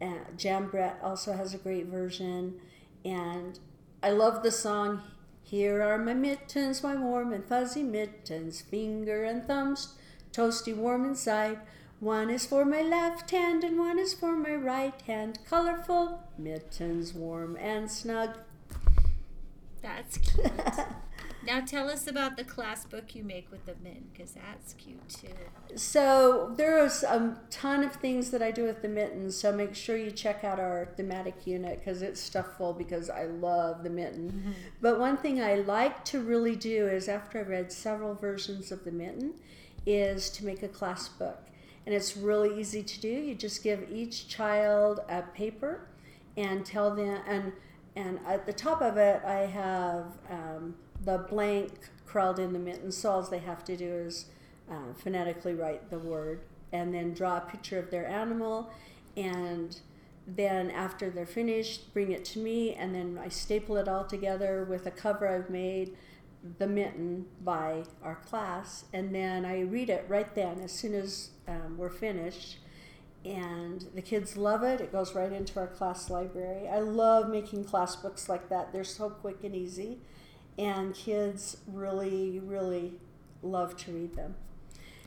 Uh, 0.00 0.30
Jan 0.36 0.68
Brett 0.68 0.98
also 1.02 1.32
has 1.32 1.54
a 1.54 1.58
great 1.58 1.86
version. 1.86 2.60
And 3.04 3.58
I 4.02 4.10
love 4.10 4.42
the 4.42 4.50
song, 4.52 5.02
Here 5.42 5.82
are 5.82 5.98
my 5.98 6.14
mittens, 6.14 6.82
my 6.82 6.96
warm 6.96 7.32
and 7.32 7.44
fuzzy 7.44 7.82
mittens, 7.82 8.60
finger 8.60 9.24
and 9.24 9.44
thumbs 9.44 9.94
toasty 10.32 10.74
warm 10.74 11.04
inside. 11.04 11.58
One 12.00 12.30
is 12.30 12.46
for 12.46 12.64
my 12.64 12.82
left 12.82 13.30
hand 13.32 13.64
and 13.64 13.76
one 13.76 13.98
is 13.98 14.14
for 14.14 14.36
my 14.36 14.54
right 14.54 15.00
hand. 15.02 15.40
Colorful 15.48 16.22
mittens, 16.38 17.12
warm 17.12 17.56
and 17.56 17.90
snug. 17.90 18.38
That's 19.82 20.18
cute. 20.18 20.52
now 21.46 21.60
tell 21.60 21.90
us 21.90 22.06
about 22.06 22.36
the 22.36 22.44
class 22.44 22.84
book 22.84 23.16
you 23.16 23.24
make 23.24 23.50
with 23.50 23.66
the 23.66 23.74
mitten, 23.82 24.06
because 24.12 24.32
that's 24.32 24.74
cute 24.74 25.08
too. 25.08 25.28
So 25.76 26.54
there's 26.56 27.02
a 27.02 27.36
ton 27.50 27.82
of 27.82 27.94
things 27.94 28.30
that 28.30 28.42
I 28.42 28.52
do 28.52 28.62
with 28.62 28.80
the 28.80 28.88
mittens. 28.88 29.36
So 29.36 29.52
make 29.52 29.74
sure 29.74 29.96
you 29.96 30.12
check 30.12 30.44
out 30.44 30.60
our 30.60 30.86
thematic 30.96 31.46
unit 31.46 31.80
because 31.80 32.02
it's 32.02 32.20
stuff 32.20 32.56
full 32.56 32.74
because 32.74 33.10
I 33.10 33.24
love 33.24 33.82
the 33.82 33.90
mitten. 33.90 34.30
Mm-hmm. 34.30 34.52
But 34.80 35.00
one 35.00 35.16
thing 35.16 35.42
I 35.42 35.56
like 35.56 36.04
to 36.06 36.20
really 36.20 36.54
do 36.54 36.86
is 36.86 37.08
after 37.08 37.40
I've 37.40 37.48
read 37.48 37.72
several 37.72 38.14
versions 38.14 38.70
of 38.70 38.84
the 38.84 38.92
mitten 38.92 39.34
is 39.88 40.28
to 40.28 40.44
make 40.44 40.62
a 40.62 40.68
class 40.68 41.08
book. 41.08 41.38
And 41.86 41.94
it's 41.94 42.16
really 42.16 42.60
easy 42.60 42.82
to 42.82 43.00
do. 43.00 43.08
You 43.08 43.34
just 43.34 43.62
give 43.62 43.90
each 43.90 44.28
child 44.28 45.00
a 45.08 45.22
paper 45.22 45.88
and 46.36 46.64
tell 46.64 46.94
them, 46.94 47.22
and, 47.26 47.52
and 47.96 48.20
at 48.26 48.44
the 48.44 48.52
top 48.52 48.82
of 48.82 48.98
it, 48.98 49.22
I 49.24 49.46
have 49.46 50.04
um, 50.30 50.74
the 51.04 51.18
blank 51.18 51.72
crawled 52.04 52.38
in 52.38 52.52
the 52.52 52.58
mitten. 52.58 52.92
So 52.92 53.10
all 53.10 53.22
they 53.22 53.38
have 53.38 53.64
to 53.64 53.76
do 53.76 53.90
is 53.90 54.26
uh, 54.70 54.92
phonetically 55.02 55.54
write 55.54 55.88
the 55.88 55.98
word 55.98 56.40
and 56.72 56.92
then 56.92 57.14
draw 57.14 57.38
a 57.38 57.40
picture 57.40 57.78
of 57.78 57.90
their 57.90 58.06
animal. 58.06 58.70
And 59.16 59.80
then 60.26 60.70
after 60.70 61.08
they're 61.08 61.24
finished, 61.24 61.94
bring 61.94 62.12
it 62.12 62.22
to 62.26 62.38
me, 62.38 62.74
and 62.74 62.94
then 62.94 63.18
I 63.18 63.30
staple 63.30 63.78
it 63.78 63.88
all 63.88 64.04
together 64.04 64.66
with 64.68 64.86
a 64.86 64.90
cover 64.90 65.26
I've 65.26 65.48
made 65.48 65.96
the 66.58 66.66
mitten 66.66 67.26
by 67.44 67.84
our 68.02 68.16
class, 68.16 68.84
and 68.92 69.14
then 69.14 69.44
I 69.44 69.60
read 69.60 69.90
it 69.90 70.04
right 70.08 70.32
then 70.34 70.60
as 70.60 70.72
soon 70.72 70.94
as 70.94 71.30
um, 71.46 71.76
we're 71.76 71.90
finished. 71.90 72.58
And 73.24 73.84
the 73.94 74.02
kids 74.02 74.36
love 74.36 74.62
it. 74.62 74.80
It 74.80 74.92
goes 74.92 75.14
right 75.14 75.32
into 75.32 75.58
our 75.58 75.66
class 75.66 76.08
library. 76.08 76.68
I 76.68 76.78
love 76.78 77.28
making 77.28 77.64
class 77.64 77.96
books 77.96 78.28
like 78.28 78.48
that. 78.48 78.72
They're 78.72 78.84
so 78.84 79.10
quick 79.10 79.42
and 79.42 79.54
easy, 79.54 79.98
and 80.56 80.94
kids 80.94 81.58
really, 81.66 82.38
really 82.38 82.94
love 83.42 83.76
to 83.78 83.92
read 83.92 84.14
them. 84.14 84.36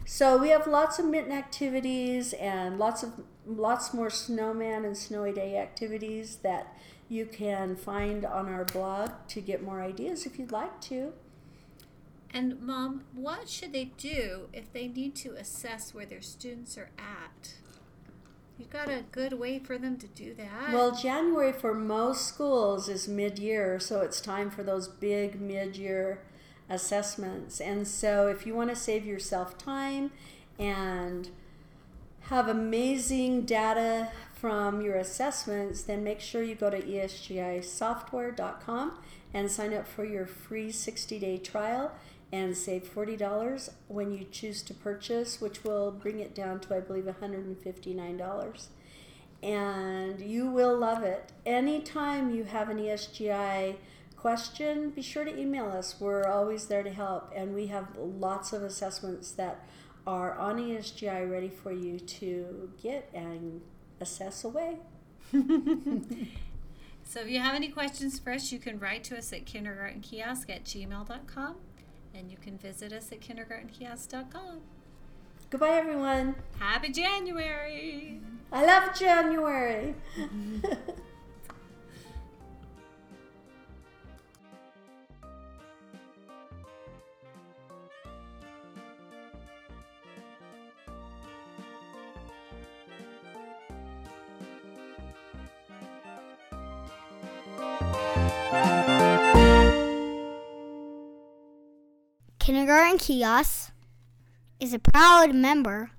So 0.06 0.38
we 0.38 0.50
have 0.50 0.68
lots 0.68 1.00
of 1.00 1.06
mitten 1.06 1.32
activities 1.32 2.34
and 2.34 2.78
lots 2.80 3.04
of 3.04 3.14
lots 3.46 3.94
more 3.94 4.10
snowman 4.10 4.84
and 4.86 4.98
snowy 4.98 5.32
day 5.32 5.58
activities 5.58 6.38
that 6.38 6.76
you 7.12 7.26
can 7.26 7.76
find 7.76 8.26
on 8.26 8.48
our 8.48 8.64
blog 8.64 9.12
to 9.28 9.42
get 9.42 9.62
more 9.62 9.82
ideas 9.82 10.26
if 10.26 10.40
you'd 10.40 10.54
like 10.54 10.80
to. 10.80 11.12
And 12.34 12.62
mom, 12.62 13.04
what 13.14 13.50
should 13.50 13.74
they 13.74 13.92
do 13.98 14.48
if 14.54 14.72
they 14.72 14.88
need 14.88 15.14
to 15.18 15.32
assess 15.32 15.94
where 15.94 16.06
their 16.06 16.22
students 16.22 16.78
are 16.78 16.90
at? 16.98 17.56
You 18.58 18.66
got 18.72 18.88
a 18.88 19.04
good 19.12 19.34
way 19.34 19.60
for 19.60 19.78
them 19.78 19.98
to 19.98 20.08
do 20.08 20.34
that? 20.36 20.72
Well, 20.72 20.96
January 20.96 21.52
for 21.52 21.74
most 21.74 22.28
schools 22.28 22.88
is 22.88 23.10
mid-year, 23.10 23.78
so 23.82 24.00
it's 24.00 24.22
time 24.22 24.50
for 24.50 24.64
those 24.64 24.88
big 24.88 25.42
mid-year 25.42 26.22
assessments. 26.70 27.60
And 27.60 27.86
so 27.86 28.28
if 28.28 28.46
you 28.46 28.56
want 28.56 28.70
to 28.70 28.76
save 28.78 29.06
yourself 29.06 29.58
time 29.58 30.12
and 30.58 31.28
have 32.30 32.48
amazing 32.48 33.42
data 33.42 34.10
from 34.42 34.82
your 34.82 34.96
assessments, 34.96 35.84
then 35.84 36.04
make 36.04 36.20
sure 36.20 36.42
you 36.42 36.56
go 36.56 36.72
to 36.72 36.82
esgisoftware.com 36.82 38.98
and 39.36 39.52
sign 39.52 39.72
up 39.72 39.88
for 39.88 40.04
your 40.04 40.26
free 40.26 40.72
60 40.72 41.20
day 41.20 41.38
trial 41.38 41.92
and 42.34 42.58
save 42.58 42.92
$40 42.92 43.70
when 43.88 44.12
you 44.12 44.26
choose 44.32 44.64
to 44.64 44.74
purchase, 44.74 45.40
which 45.40 45.64
will 45.64 45.92
bring 45.92 46.20
it 46.20 46.34
down 46.34 46.60
to, 46.62 46.76
I 46.76 46.80
believe, 46.80 47.04
$159. 47.04 48.68
And 49.44 50.20
you 50.20 50.50
will 50.50 50.76
love 50.76 51.04
it. 51.04 51.32
Anytime 51.46 52.34
you 52.34 52.46
have 52.46 52.70
an 52.70 52.80
ESGI 52.80 53.76
question, 54.16 54.90
be 54.90 55.04
sure 55.04 55.24
to 55.24 55.40
email 55.40 55.68
us. 55.68 55.98
We're 56.00 56.26
always 56.26 56.66
there 56.66 56.84
to 56.84 56.92
help, 56.92 57.32
and 57.36 57.54
we 57.54 57.68
have 57.68 57.96
lots 57.96 58.54
of 58.54 58.64
assessments 58.64 59.30
that 59.34 59.68
are 60.08 60.36
on 60.40 60.58
ESGI 60.58 61.30
ready 61.30 61.50
for 61.50 61.72
you 61.72 62.00
to 62.00 62.72
get 62.82 63.08
and 63.14 63.62
assess 64.02 64.44
away. 64.44 64.78
so 65.32 67.20
if 67.22 67.30
you 67.30 67.40
have 67.40 67.56
any 67.56 67.70
questions 67.70 68.20
for 68.20 68.34
us, 68.34 68.52
you 68.52 68.60
can 68.60 68.80
write 68.80 69.04
to 69.06 69.18
us 69.18 69.32
at 69.32 69.46
kindergartenkiosk 69.46 70.50
at 70.50 70.66
gmail.com 70.66 71.56
and 72.14 72.30
you 72.30 72.38
can 72.38 72.58
visit 72.58 72.92
us 72.92 73.12
at 73.12 73.22
kindergartenkiosk.com. 73.22 74.62
Goodbye, 75.50 75.70
everyone. 75.70 76.36
Happy 76.60 76.90
January. 76.90 78.22
I 78.52 78.66
love 78.66 78.98
January. 78.98 79.96
Kindergarten 102.52 102.98
Kiosk 102.98 103.72
is 104.60 104.74
a 104.74 104.80
proud 104.80 105.34
member 105.34 105.92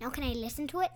Now 0.00 0.10
can 0.10 0.24
I 0.24 0.32
listen 0.32 0.66
to 0.66 0.80
it? 0.80 0.90